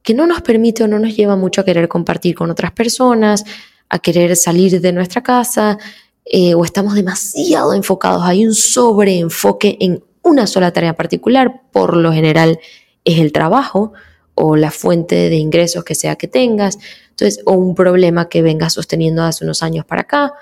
que 0.01 0.13
no 0.13 0.25
nos 0.25 0.41
permite 0.41 0.83
o 0.83 0.87
no 0.87 0.97
nos 0.99 1.15
lleva 1.15 1.35
mucho 1.35 1.61
a 1.61 1.65
querer 1.65 1.87
compartir 1.87 2.35
con 2.35 2.49
otras 2.49 2.71
personas, 2.71 3.43
a 3.89 3.99
querer 3.99 4.35
salir 4.35 4.81
de 4.81 4.91
nuestra 4.91 5.21
casa, 5.21 5.77
eh, 6.25 6.55
o 6.55 6.63
estamos 6.63 6.95
demasiado 6.95 7.73
enfocados, 7.73 8.23
hay 8.23 8.45
un 8.45 8.53
sobreenfoque 8.53 9.77
en 9.79 10.03
una 10.23 10.47
sola 10.47 10.71
tarea 10.71 10.95
particular, 10.95 11.61
por 11.71 11.95
lo 11.97 12.13
general 12.13 12.59
es 13.03 13.19
el 13.19 13.31
trabajo, 13.31 13.93
o 14.35 14.55
la 14.55 14.71
fuente 14.71 15.29
de 15.29 15.35
ingresos 15.35 15.83
que 15.83 15.95
sea 15.95 16.15
que 16.15 16.27
tengas, 16.27 16.79
entonces, 17.09 17.43
o 17.45 17.53
un 17.53 17.75
problema 17.75 18.29
que 18.29 18.41
vengas 18.41 18.73
sosteniendo 18.73 19.23
hace 19.23 19.43
unos 19.43 19.61
años 19.61 19.85
para 19.85 20.01
acá. 20.01 20.33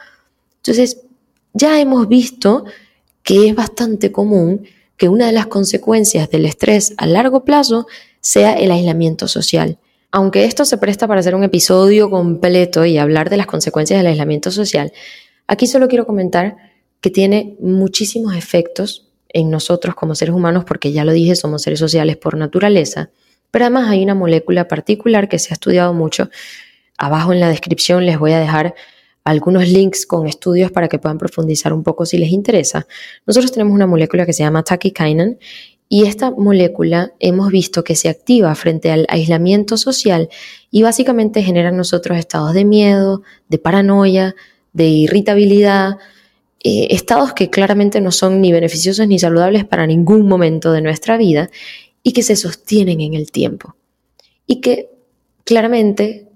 Entonces, 0.58 1.02
ya 1.54 1.80
hemos 1.82 2.08
visto 2.08 2.66
que 3.24 3.50
es 3.50 3.56
bastante 3.56 4.12
común 4.12 4.66
que 4.96 5.10
una 5.10 5.26
de 5.26 5.32
las 5.34 5.48
consecuencias 5.48 6.30
del 6.30 6.46
estrés 6.46 6.94
a 6.98 7.08
largo 7.08 7.44
plazo 7.44 7.88
sea 8.22 8.54
el 8.54 8.72
aislamiento 8.72 9.28
social. 9.28 9.78
Aunque 10.12 10.46
esto 10.46 10.66
se 10.66 10.78
presta 10.78 11.08
para 11.08 11.20
hacer 11.20 11.36
un 11.36 11.44
episodio 11.44 12.10
completo 12.10 12.86
y 12.86 12.98
hablar 12.98 13.30
de 13.30 13.38
las 13.38 13.48
consecuencias 13.48 14.00
del 14.00 14.08
aislamiento 14.08 14.52
social, 14.52 14.94
aquí 15.48 15.68
solo 15.68 15.88
quiero 15.88 16.06
comentar 16.06 16.56
que 17.02 17.10
tiene 17.10 17.58
muchísimos 17.60 18.36
efectos 18.36 19.09
en 19.30 19.50
nosotros 19.50 19.96
como 19.96 20.16
seres 20.16 20.34
humanos, 20.34 20.66
porque 20.66 20.92
ya 20.92 21.06
lo 21.06 21.12
dije, 21.12 21.36
somos 21.36 21.62
seres 21.62 21.80
sociales 21.80 22.18
por 22.18 22.36
naturaleza, 22.38 23.10
pero 23.52 23.66
además 23.66 23.90
hay 23.90 24.04
una 24.04 24.16
molécula 24.16 24.68
particular 24.68 25.30
que 25.30 25.40
se 25.40 25.54
ha 25.54 25.56
estudiado 25.56 25.94
mucho. 25.94 26.30
Abajo 26.98 27.34
en 27.34 27.40
la 27.40 27.50
descripción 27.50 28.06
les 28.06 28.20
voy 28.20 28.34
a 28.34 28.40
dejar 28.40 28.76
algunos 29.24 29.68
links 29.68 30.06
con 30.06 30.28
estudios 30.28 30.72
para 30.72 30.88
que 30.88 31.00
puedan 31.00 31.18
profundizar 31.18 31.74
un 31.74 31.84
poco 31.84 32.06
si 32.06 32.18
les 32.18 32.32
interesa. 32.32 32.88
Nosotros 33.26 33.52
tenemos 33.52 33.74
una 33.74 33.88
molécula 33.88 34.26
que 34.26 34.34
se 34.34 34.44
llama 34.44 34.64
tachykinin 34.64 35.38
y 35.88 36.06
esta 36.06 36.32
molécula 36.32 37.14
hemos 37.20 37.50
visto 37.50 37.84
que 37.84 37.96
se 37.96 38.10
activa 38.10 38.54
frente 38.56 38.92
al 38.92 39.06
aislamiento 39.10 39.78
social 39.78 40.30
y 40.70 40.84
básicamente 40.84 41.42
genera 41.42 41.70
en 41.70 41.78
nosotros 41.78 42.18
estados 42.18 42.54
de 42.54 42.64
miedo, 42.64 43.24
de 43.50 43.58
paranoia, 43.58 44.36
de 44.74 44.88
irritabilidad, 44.88 45.98
eh, 46.62 46.88
estados 46.92 47.34
que 47.34 47.50
claramente 47.50 48.02
no 48.02 48.12
son 48.12 48.42
ni 48.42 48.52
beneficiosos 48.52 49.08
ni 49.08 49.18
saludables 49.18 49.66
para 49.66 49.88
ningún 49.88 50.28
momento 50.28 50.72
de 50.72 50.82
nuestra 50.82 51.18
vida 51.18 51.50
y 52.04 52.12
que 52.12 52.24
se 52.24 52.36
sostienen 52.36 53.02
en 53.02 53.14
el 53.14 53.32
tiempo. 53.32 53.76
Y 54.46 54.62
que 54.62 54.90
claramente 55.46 56.28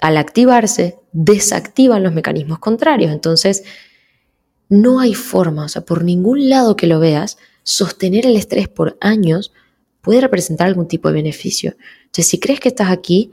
al 0.00 0.16
activarse 0.16 0.98
desactivan 1.12 2.02
los 2.02 2.12
mecanismos 2.12 2.58
contrarios. 2.58 3.12
Entonces, 3.12 3.64
no 4.68 5.00
hay 5.00 5.14
forma, 5.14 5.64
o 5.64 5.68
sea, 5.68 5.82
por 5.82 6.04
ningún 6.04 6.48
lado 6.48 6.76
que 6.76 6.86
lo 6.86 7.00
veas, 7.00 7.38
sostener 7.62 8.26
el 8.26 8.36
estrés 8.36 8.68
por 8.68 8.96
años 9.00 9.52
puede 10.00 10.20
representar 10.20 10.68
algún 10.68 10.88
tipo 10.88 11.08
de 11.08 11.14
beneficio. 11.14 11.76
Entonces, 12.02 12.28
si 12.28 12.38
crees 12.38 12.60
que 12.60 12.68
estás 12.68 12.90
aquí, 12.90 13.32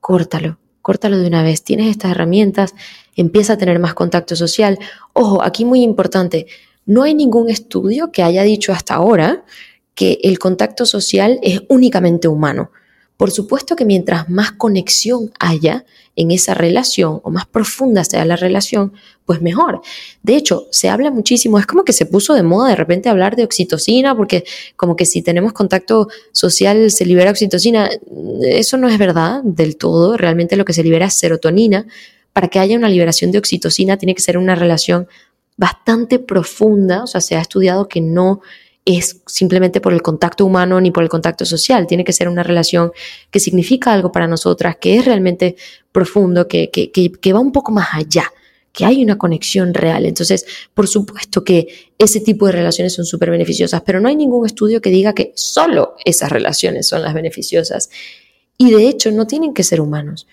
córtalo, 0.00 0.58
córtalo 0.86 1.18
de 1.18 1.26
una 1.26 1.42
vez. 1.42 1.64
Tienes 1.64 1.88
estas 1.90 2.12
herramientas, 2.12 2.76
empieza 3.16 3.54
a 3.54 3.58
tener 3.58 3.80
más 3.80 3.92
contacto 3.92 4.36
social. 4.36 4.78
Ojo, 5.14 5.42
aquí 5.42 5.64
muy 5.64 5.82
importante, 5.82 6.46
no 6.84 7.02
hay 7.02 7.12
ningún 7.12 7.50
estudio 7.50 8.12
que 8.12 8.22
haya 8.22 8.44
dicho 8.44 8.72
hasta 8.72 8.94
ahora 8.94 9.44
que 9.96 10.20
el 10.22 10.38
contacto 10.38 10.86
social 10.86 11.40
es 11.42 11.62
únicamente 11.66 12.28
humano. 12.28 12.70
Por 13.16 13.30
supuesto 13.30 13.76
que 13.76 13.84
mientras 13.84 14.28
más 14.28 14.52
conexión 14.52 15.32
haya 15.38 15.84
en 16.16 16.30
esa 16.30 16.54
relación 16.54 17.20
o 17.22 17.30
más 17.30 17.46
profunda 17.46 18.04
sea 18.04 18.24
la 18.24 18.36
relación, 18.36 18.92
pues 19.24 19.42
mejor. 19.42 19.80
De 20.22 20.36
hecho, 20.36 20.66
se 20.70 20.88
habla 20.88 21.10
muchísimo, 21.10 21.58
es 21.58 21.66
como 21.66 21.84
que 21.84 21.92
se 21.92 22.06
puso 22.06 22.34
de 22.34 22.42
moda 22.42 22.70
de 22.70 22.76
repente 22.76 23.08
hablar 23.08 23.36
de 23.36 23.44
oxitocina, 23.44 24.16
porque 24.16 24.44
como 24.76 24.96
que 24.96 25.04
si 25.04 25.22
tenemos 25.22 25.52
contacto 25.52 26.08
social 26.32 26.90
se 26.90 27.06
libera 27.06 27.30
oxitocina. 27.30 27.90
Eso 28.42 28.76
no 28.76 28.88
es 28.88 28.98
verdad 28.98 29.42
del 29.42 29.76
todo, 29.76 30.16
realmente 30.16 30.56
lo 30.56 30.64
que 30.64 30.72
se 30.72 30.82
libera 30.82 31.06
es 31.06 31.14
serotonina. 31.14 31.86
Para 32.32 32.48
que 32.48 32.58
haya 32.58 32.76
una 32.76 32.88
liberación 32.88 33.32
de 33.32 33.38
oxitocina 33.38 33.96
tiene 33.96 34.14
que 34.14 34.22
ser 34.22 34.36
una 34.36 34.54
relación 34.54 35.08
bastante 35.56 36.18
profunda, 36.18 37.02
o 37.02 37.06
sea, 37.06 37.22
se 37.22 37.34
ha 37.34 37.40
estudiado 37.40 37.88
que 37.88 38.02
no 38.02 38.40
es 38.86 39.20
simplemente 39.26 39.80
por 39.80 39.92
el 39.92 40.00
contacto 40.00 40.46
humano 40.46 40.80
ni 40.80 40.92
por 40.92 41.02
el 41.02 41.08
contacto 41.08 41.44
social. 41.44 41.88
Tiene 41.88 42.04
que 42.04 42.12
ser 42.12 42.28
una 42.28 42.44
relación 42.44 42.92
que 43.32 43.40
significa 43.40 43.92
algo 43.92 44.12
para 44.12 44.28
nosotras, 44.28 44.76
que 44.80 44.96
es 44.96 45.04
realmente 45.04 45.56
profundo, 45.90 46.46
que, 46.46 46.70
que, 46.70 46.90
que, 46.92 47.32
va 47.32 47.40
un 47.40 47.50
poco 47.50 47.72
más 47.72 47.88
allá, 47.92 48.32
que 48.72 48.84
hay 48.84 49.02
una 49.02 49.18
conexión 49.18 49.74
real. 49.74 50.06
Entonces, 50.06 50.46
por 50.72 50.86
supuesto 50.86 51.42
que 51.42 51.90
ese 51.98 52.20
tipo 52.20 52.46
de 52.46 52.52
relaciones 52.52 52.94
son 52.94 53.04
súper 53.04 53.30
beneficiosas, 53.30 53.82
pero 53.84 54.00
no 54.00 54.08
hay 54.08 54.14
ningún 54.14 54.46
estudio 54.46 54.80
que 54.80 54.90
diga 54.90 55.14
que 55.14 55.32
solo 55.34 55.96
esas 56.04 56.30
relaciones 56.30 56.86
son 56.86 57.02
las 57.02 57.12
beneficiosas. 57.12 57.90
Y 58.56 58.70
de 58.70 58.86
hecho, 58.86 59.10
no 59.10 59.26
tienen 59.26 59.52
que 59.52 59.64
ser 59.64 59.80
humanos. 59.80 60.28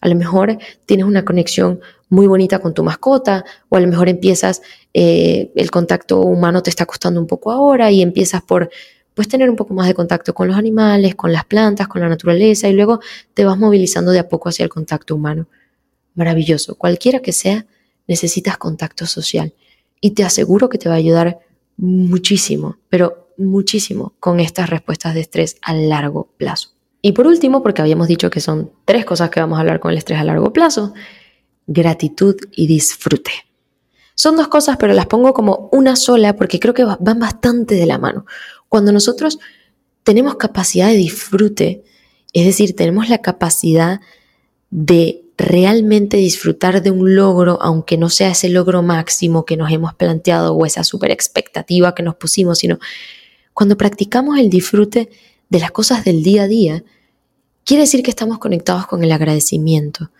A 0.00 0.08
lo 0.08 0.14
mejor 0.14 0.56
tienes 0.86 1.04
una 1.04 1.26
conexión 1.26 1.80
muy 2.10 2.26
bonita 2.26 2.58
con 2.58 2.74
tu 2.74 2.82
mascota 2.84 3.44
o 3.68 3.76
a 3.76 3.80
lo 3.80 3.86
mejor 3.86 4.08
empiezas, 4.08 4.60
eh, 4.92 5.50
el 5.54 5.70
contacto 5.70 6.20
humano 6.20 6.62
te 6.62 6.68
está 6.68 6.84
costando 6.84 7.20
un 7.20 7.26
poco 7.26 7.50
ahora 7.50 7.90
y 7.90 8.02
empiezas 8.02 8.42
por, 8.42 8.68
puedes 9.14 9.28
tener 9.28 9.48
un 9.48 9.56
poco 9.56 9.72
más 9.72 9.86
de 9.86 9.94
contacto 9.94 10.34
con 10.34 10.48
los 10.48 10.56
animales, 10.56 11.14
con 11.14 11.32
las 11.32 11.44
plantas, 11.44 11.88
con 11.88 12.02
la 12.02 12.08
naturaleza 12.08 12.68
y 12.68 12.74
luego 12.74 13.00
te 13.32 13.44
vas 13.44 13.56
movilizando 13.56 14.10
de 14.10 14.18
a 14.18 14.28
poco 14.28 14.48
hacia 14.48 14.64
el 14.64 14.68
contacto 14.68 15.14
humano. 15.14 15.46
Maravilloso. 16.14 16.74
Cualquiera 16.74 17.20
que 17.20 17.32
sea, 17.32 17.64
necesitas 18.06 18.58
contacto 18.58 19.06
social 19.06 19.54
y 20.00 20.10
te 20.10 20.24
aseguro 20.24 20.68
que 20.68 20.78
te 20.78 20.88
va 20.88 20.96
a 20.96 20.98
ayudar 20.98 21.38
muchísimo, 21.76 22.76
pero 22.88 23.28
muchísimo 23.36 24.14
con 24.18 24.40
estas 24.40 24.68
respuestas 24.68 25.14
de 25.14 25.20
estrés 25.20 25.56
a 25.62 25.72
largo 25.74 26.28
plazo. 26.36 26.70
Y 27.02 27.12
por 27.12 27.26
último, 27.26 27.62
porque 27.62 27.80
habíamos 27.80 28.08
dicho 28.08 28.28
que 28.30 28.40
son 28.40 28.72
tres 28.84 29.04
cosas 29.04 29.30
que 29.30 29.40
vamos 29.40 29.56
a 29.56 29.60
hablar 29.60 29.80
con 29.80 29.92
el 29.92 29.98
estrés 29.98 30.18
a 30.18 30.24
largo 30.24 30.52
plazo, 30.52 30.92
gratitud 31.70 32.34
y 32.50 32.66
disfrute. 32.66 33.30
Son 34.16 34.36
dos 34.36 34.48
cosas, 34.48 34.76
pero 34.76 34.92
las 34.92 35.06
pongo 35.06 35.32
como 35.32 35.68
una 35.72 35.94
sola 35.94 36.34
porque 36.36 36.58
creo 36.58 36.74
que 36.74 36.84
van 36.84 37.20
bastante 37.20 37.76
de 37.76 37.86
la 37.86 37.96
mano. 37.96 38.26
Cuando 38.68 38.92
nosotros 38.92 39.38
tenemos 40.02 40.34
capacidad 40.34 40.88
de 40.88 40.96
disfrute, 40.96 41.84
es 42.32 42.44
decir, 42.44 42.74
tenemos 42.74 43.08
la 43.08 43.18
capacidad 43.18 44.00
de 44.70 45.22
realmente 45.38 46.16
disfrutar 46.16 46.82
de 46.82 46.90
un 46.90 47.14
logro, 47.14 47.58
aunque 47.62 47.96
no 47.96 48.10
sea 48.10 48.32
ese 48.32 48.48
logro 48.48 48.82
máximo 48.82 49.44
que 49.44 49.56
nos 49.56 49.70
hemos 49.70 49.94
planteado 49.94 50.54
o 50.54 50.66
esa 50.66 50.82
super 50.82 51.12
expectativa 51.12 51.94
que 51.94 52.02
nos 52.02 52.16
pusimos, 52.16 52.58
sino 52.58 52.78
cuando 53.54 53.76
practicamos 53.76 54.38
el 54.38 54.50
disfrute 54.50 55.08
de 55.48 55.58
las 55.60 55.70
cosas 55.70 56.04
del 56.04 56.24
día 56.24 56.42
a 56.42 56.48
día, 56.48 56.84
quiere 57.64 57.84
decir 57.84 58.02
que 58.02 58.10
estamos 58.10 58.38
conectados 58.38 58.86
con 58.88 59.04
el 59.04 59.12
agradecimiento. 59.12 60.10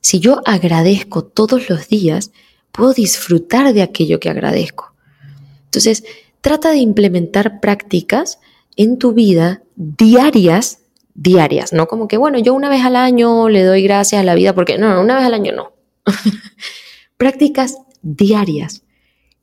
Si 0.00 0.20
yo 0.20 0.40
agradezco 0.46 1.24
todos 1.24 1.68
los 1.68 1.88
días, 1.88 2.32
puedo 2.72 2.92
disfrutar 2.92 3.72
de 3.72 3.82
aquello 3.82 4.20
que 4.20 4.30
agradezco. 4.30 4.94
Entonces, 5.66 6.04
trata 6.40 6.70
de 6.70 6.78
implementar 6.78 7.60
prácticas 7.60 8.38
en 8.76 8.98
tu 8.98 9.12
vida 9.12 9.62
diarias 9.76 10.78
diarias, 11.14 11.72
no 11.72 11.86
como 11.86 12.08
que, 12.08 12.16
bueno, 12.16 12.38
yo 12.38 12.54
una 12.54 12.70
vez 12.70 12.82
al 12.82 12.96
año 12.96 13.48
le 13.48 13.64
doy 13.64 13.82
gracias 13.82 14.20
a 14.20 14.24
la 14.24 14.34
vida 14.34 14.54
porque, 14.54 14.78
no, 14.78 15.00
una 15.00 15.16
vez 15.16 15.24
al 15.24 15.34
año 15.34 15.52
no. 15.52 15.72
Prácticas 17.18 17.76
diarias 18.02 18.82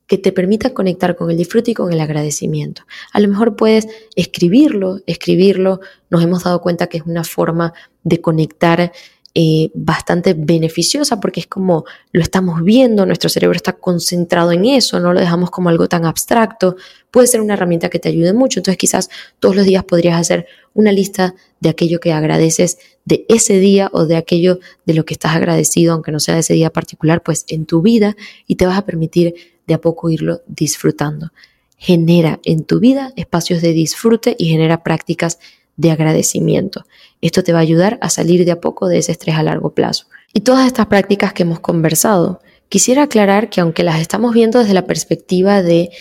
que 0.07 0.17
te 0.17 0.31
permitan 0.31 0.73
conectar 0.73 1.15
con 1.15 1.29
el 1.29 1.37
disfrute 1.37 1.71
y 1.71 1.73
con 1.73 1.91
el 1.91 1.99
agradecimiento. 1.99 2.83
A 3.11 3.19
lo 3.19 3.27
mejor 3.27 3.55
puedes 3.55 3.87
escribirlo, 4.15 5.01
escribirlo, 5.05 5.81
nos 6.09 6.23
hemos 6.23 6.45
dado 6.45 6.61
cuenta 6.61 6.87
que 6.87 6.97
es 6.97 7.03
una 7.05 7.25
forma 7.25 7.73
de 8.03 8.21
conectar 8.21 8.93
eh, 9.39 9.69
bastante 9.75 10.33
beneficiosa 10.33 11.19
porque 11.19 11.41
es 11.41 11.45
como 11.45 11.85
lo 12.11 12.23
estamos 12.23 12.63
viendo, 12.63 13.05
nuestro 13.05 13.29
cerebro 13.29 13.55
está 13.55 13.73
concentrado 13.73 14.51
en 14.51 14.65
eso, 14.65 14.99
no 14.99 15.13
lo 15.13 15.19
dejamos 15.19 15.51
como 15.51 15.69
algo 15.69 15.87
tan 15.87 16.05
abstracto. 16.05 16.75
Puede 17.11 17.27
ser 17.27 17.41
una 17.41 17.53
herramienta 17.53 17.89
que 17.89 17.99
te 17.99 18.09
ayude 18.09 18.33
mucho. 18.33 18.59
Entonces 18.59 18.79
quizás 18.79 19.09
todos 19.39 19.55
los 19.55 19.67
días 19.67 19.83
podrías 19.83 20.19
hacer 20.19 20.47
una 20.73 20.91
lista 20.91 21.35
de 21.59 21.69
aquello 21.69 21.99
que 21.99 22.13
agradeces 22.13 22.79
de 23.05 23.27
ese 23.29 23.59
día 23.59 23.91
o 23.93 24.07
de 24.07 24.15
aquello 24.15 24.57
de 24.87 24.95
lo 24.95 25.05
que 25.05 25.13
estás 25.13 25.35
agradecido, 25.35 25.93
aunque 25.93 26.11
no 26.11 26.19
sea 26.19 26.33
de 26.33 26.39
ese 26.39 26.55
día 26.55 26.71
particular, 26.71 27.21
pues 27.21 27.45
en 27.47 27.67
tu 27.67 27.83
vida 27.83 28.17
y 28.47 28.55
te 28.55 28.65
vas 28.65 28.79
a 28.79 28.87
permitir 28.87 29.35
de 29.67 29.75
a 29.75 29.81
poco 29.81 30.09
irlo 30.09 30.41
disfrutando. 30.47 31.31
Genera 31.77 32.39
en 32.43 32.63
tu 32.63 32.79
vida 32.79 33.13
espacios 33.15 33.61
de 33.61 33.73
disfrute 33.73 34.35
y 34.39 34.45
genera 34.49 34.81
prácticas 34.81 35.37
de 35.77 35.91
agradecimiento. 35.91 36.85
Esto 37.21 37.43
te 37.43 37.53
va 37.53 37.59
a 37.59 37.61
ayudar 37.61 37.97
a 38.01 38.09
salir 38.09 38.43
de 38.43 38.51
a 38.51 38.59
poco 38.59 38.87
de 38.87 38.97
ese 38.97 39.13
estrés 39.13 39.35
a 39.35 39.43
largo 39.43 39.73
plazo. 39.73 40.07
Y 40.33 40.41
todas 40.41 40.67
estas 40.67 40.87
prácticas 40.87 41.33
que 41.33 41.43
hemos 41.43 41.59
conversado, 41.59 42.41
quisiera 42.67 43.03
aclarar 43.03 43.49
que 43.49 43.61
aunque 43.61 43.83
las 43.83 44.01
estamos 44.01 44.33
viendo 44.33 44.59
desde 44.59 44.73
la 44.73 44.85
perspectiva 44.85 45.61
de 45.63 45.91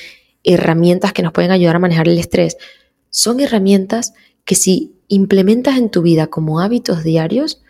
herramientas 0.42 1.12
que 1.12 1.22
nos 1.22 1.32
pueden 1.32 1.50
ayudar 1.50 1.76
a 1.76 1.80
manejar 1.80 2.08
el 2.08 2.18
estrés, 2.18 2.56
son 3.10 3.40
herramientas 3.40 4.14
que 4.44 4.54
si 4.54 4.94
implementas 5.08 5.76
en 5.76 5.90
tu 5.90 6.02
vida 6.02 6.26
como 6.26 6.60
hábitos 6.60 7.04
diarios, 7.04 7.62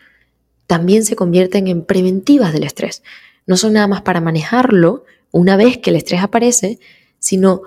también 0.65 1.05
se 1.05 1.15
convierten 1.15 1.67
en 1.67 1.83
preventivas 1.83 2.53
del 2.53 2.63
estrés. 2.63 3.03
No 3.45 3.57
son 3.57 3.73
nada 3.73 3.87
más 3.87 4.01
para 4.01 4.21
manejarlo 4.21 5.05
una 5.31 5.55
vez 5.55 5.77
que 5.77 5.89
el 5.89 5.95
estrés 5.95 6.21
aparece, 6.21 6.79
sino 7.19 7.61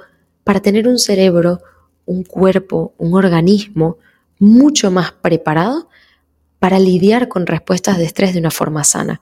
para 0.45 0.61
tener 0.61 0.89
un 0.89 0.99
cerebro, 0.99 1.61
un 2.07 2.25
cuerpo, 2.25 2.95
un 2.99 3.15
organismo 3.15 3.99
mucho 4.41 4.91
más 4.91 5.13
preparado 5.13 5.89
para 6.59 6.81
lidiar 6.81 7.29
con 7.29 7.47
respuestas 7.47 7.97
de 7.99 8.05
estrés 8.05 8.33
de 8.33 8.41
una 8.41 8.51
forma 8.51 8.83
sana. 8.83 9.21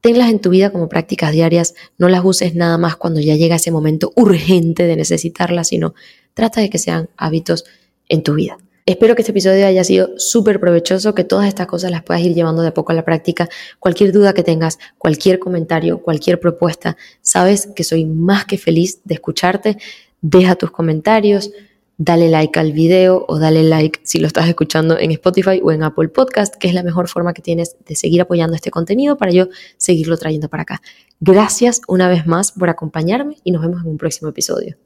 Tenlas 0.00 0.30
en 0.30 0.38
tu 0.38 0.50
vida 0.50 0.70
como 0.70 0.88
prácticas 0.88 1.32
diarias, 1.32 1.74
no 1.98 2.08
las 2.08 2.24
uses 2.24 2.54
nada 2.54 2.78
más 2.78 2.96
cuando 2.96 3.20
ya 3.20 3.34
llega 3.34 3.56
ese 3.56 3.70
momento 3.70 4.12
urgente 4.14 4.86
de 4.86 4.96
necesitarlas, 4.96 5.68
sino 5.68 5.94
trata 6.34 6.60
de 6.60 6.70
que 6.70 6.78
sean 6.78 7.08
hábitos 7.16 7.64
en 8.08 8.22
tu 8.22 8.34
vida. 8.34 8.58
Espero 8.86 9.14
que 9.14 9.22
este 9.22 9.32
episodio 9.32 9.66
haya 9.66 9.82
sido 9.82 10.10
súper 10.18 10.60
provechoso, 10.60 11.14
que 11.14 11.24
todas 11.24 11.48
estas 11.48 11.66
cosas 11.66 11.90
las 11.90 12.02
puedas 12.02 12.22
ir 12.22 12.34
llevando 12.34 12.60
de 12.60 12.68
a 12.68 12.74
poco 12.74 12.92
a 12.92 12.94
la 12.94 13.02
práctica. 13.02 13.48
Cualquier 13.80 14.12
duda 14.12 14.34
que 14.34 14.42
tengas, 14.42 14.78
cualquier 14.98 15.38
comentario, 15.38 16.02
cualquier 16.02 16.38
propuesta, 16.38 16.98
sabes 17.22 17.68
que 17.74 17.82
soy 17.82 18.04
más 18.04 18.44
que 18.44 18.58
feliz 18.58 19.00
de 19.04 19.14
escucharte. 19.14 19.78
Deja 20.20 20.54
tus 20.56 20.70
comentarios, 20.70 21.50
dale 21.96 22.28
like 22.28 22.58
al 22.58 22.72
video 22.72 23.24
o 23.28 23.38
dale 23.38 23.62
like 23.62 24.00
si 24.02 24.18
lo 24.18 24.26
estás 24.26 24.48
escuchando 24.48 24.98
en 24.98 25.10
Spotify 25.12 25.60
o 25.62 25.72
en 25.72 25.82
Apple 25.82 26.08
Podcast, 26.08 26.54
que 26.56 26.68
es 26.68 26.74
la 26.74 26.82
mejor 26.82 27.08
forma 27.08 27.32
que 27.32 27.42
tienes 27.42 27.76
de 27.86 27.96
seguir 27.96 28.20
apoyando 28.20 28.56
este 28.56 28.70
contenido 28.70 29.16
para 29.16 29.32
yo 29.32 29.48
seguirlo 29.76 30.16
trayendo 30.16 30.48
para 30.48 30.62
acá. 30.62 30.82
Gracias 31.20 31.80
una 31.88 32.08
vez 32.08 32.26
más 32.26 32.52
por 32.52 32.68
acompañarme 32.68 33.36
y 33.44 33.52
nos 33.52 33.62
vemos 33.62 33.82
en 33.82 33.90
un 33.90 33.98
próximo 33.98 34.30
episodio. 34.30 34.76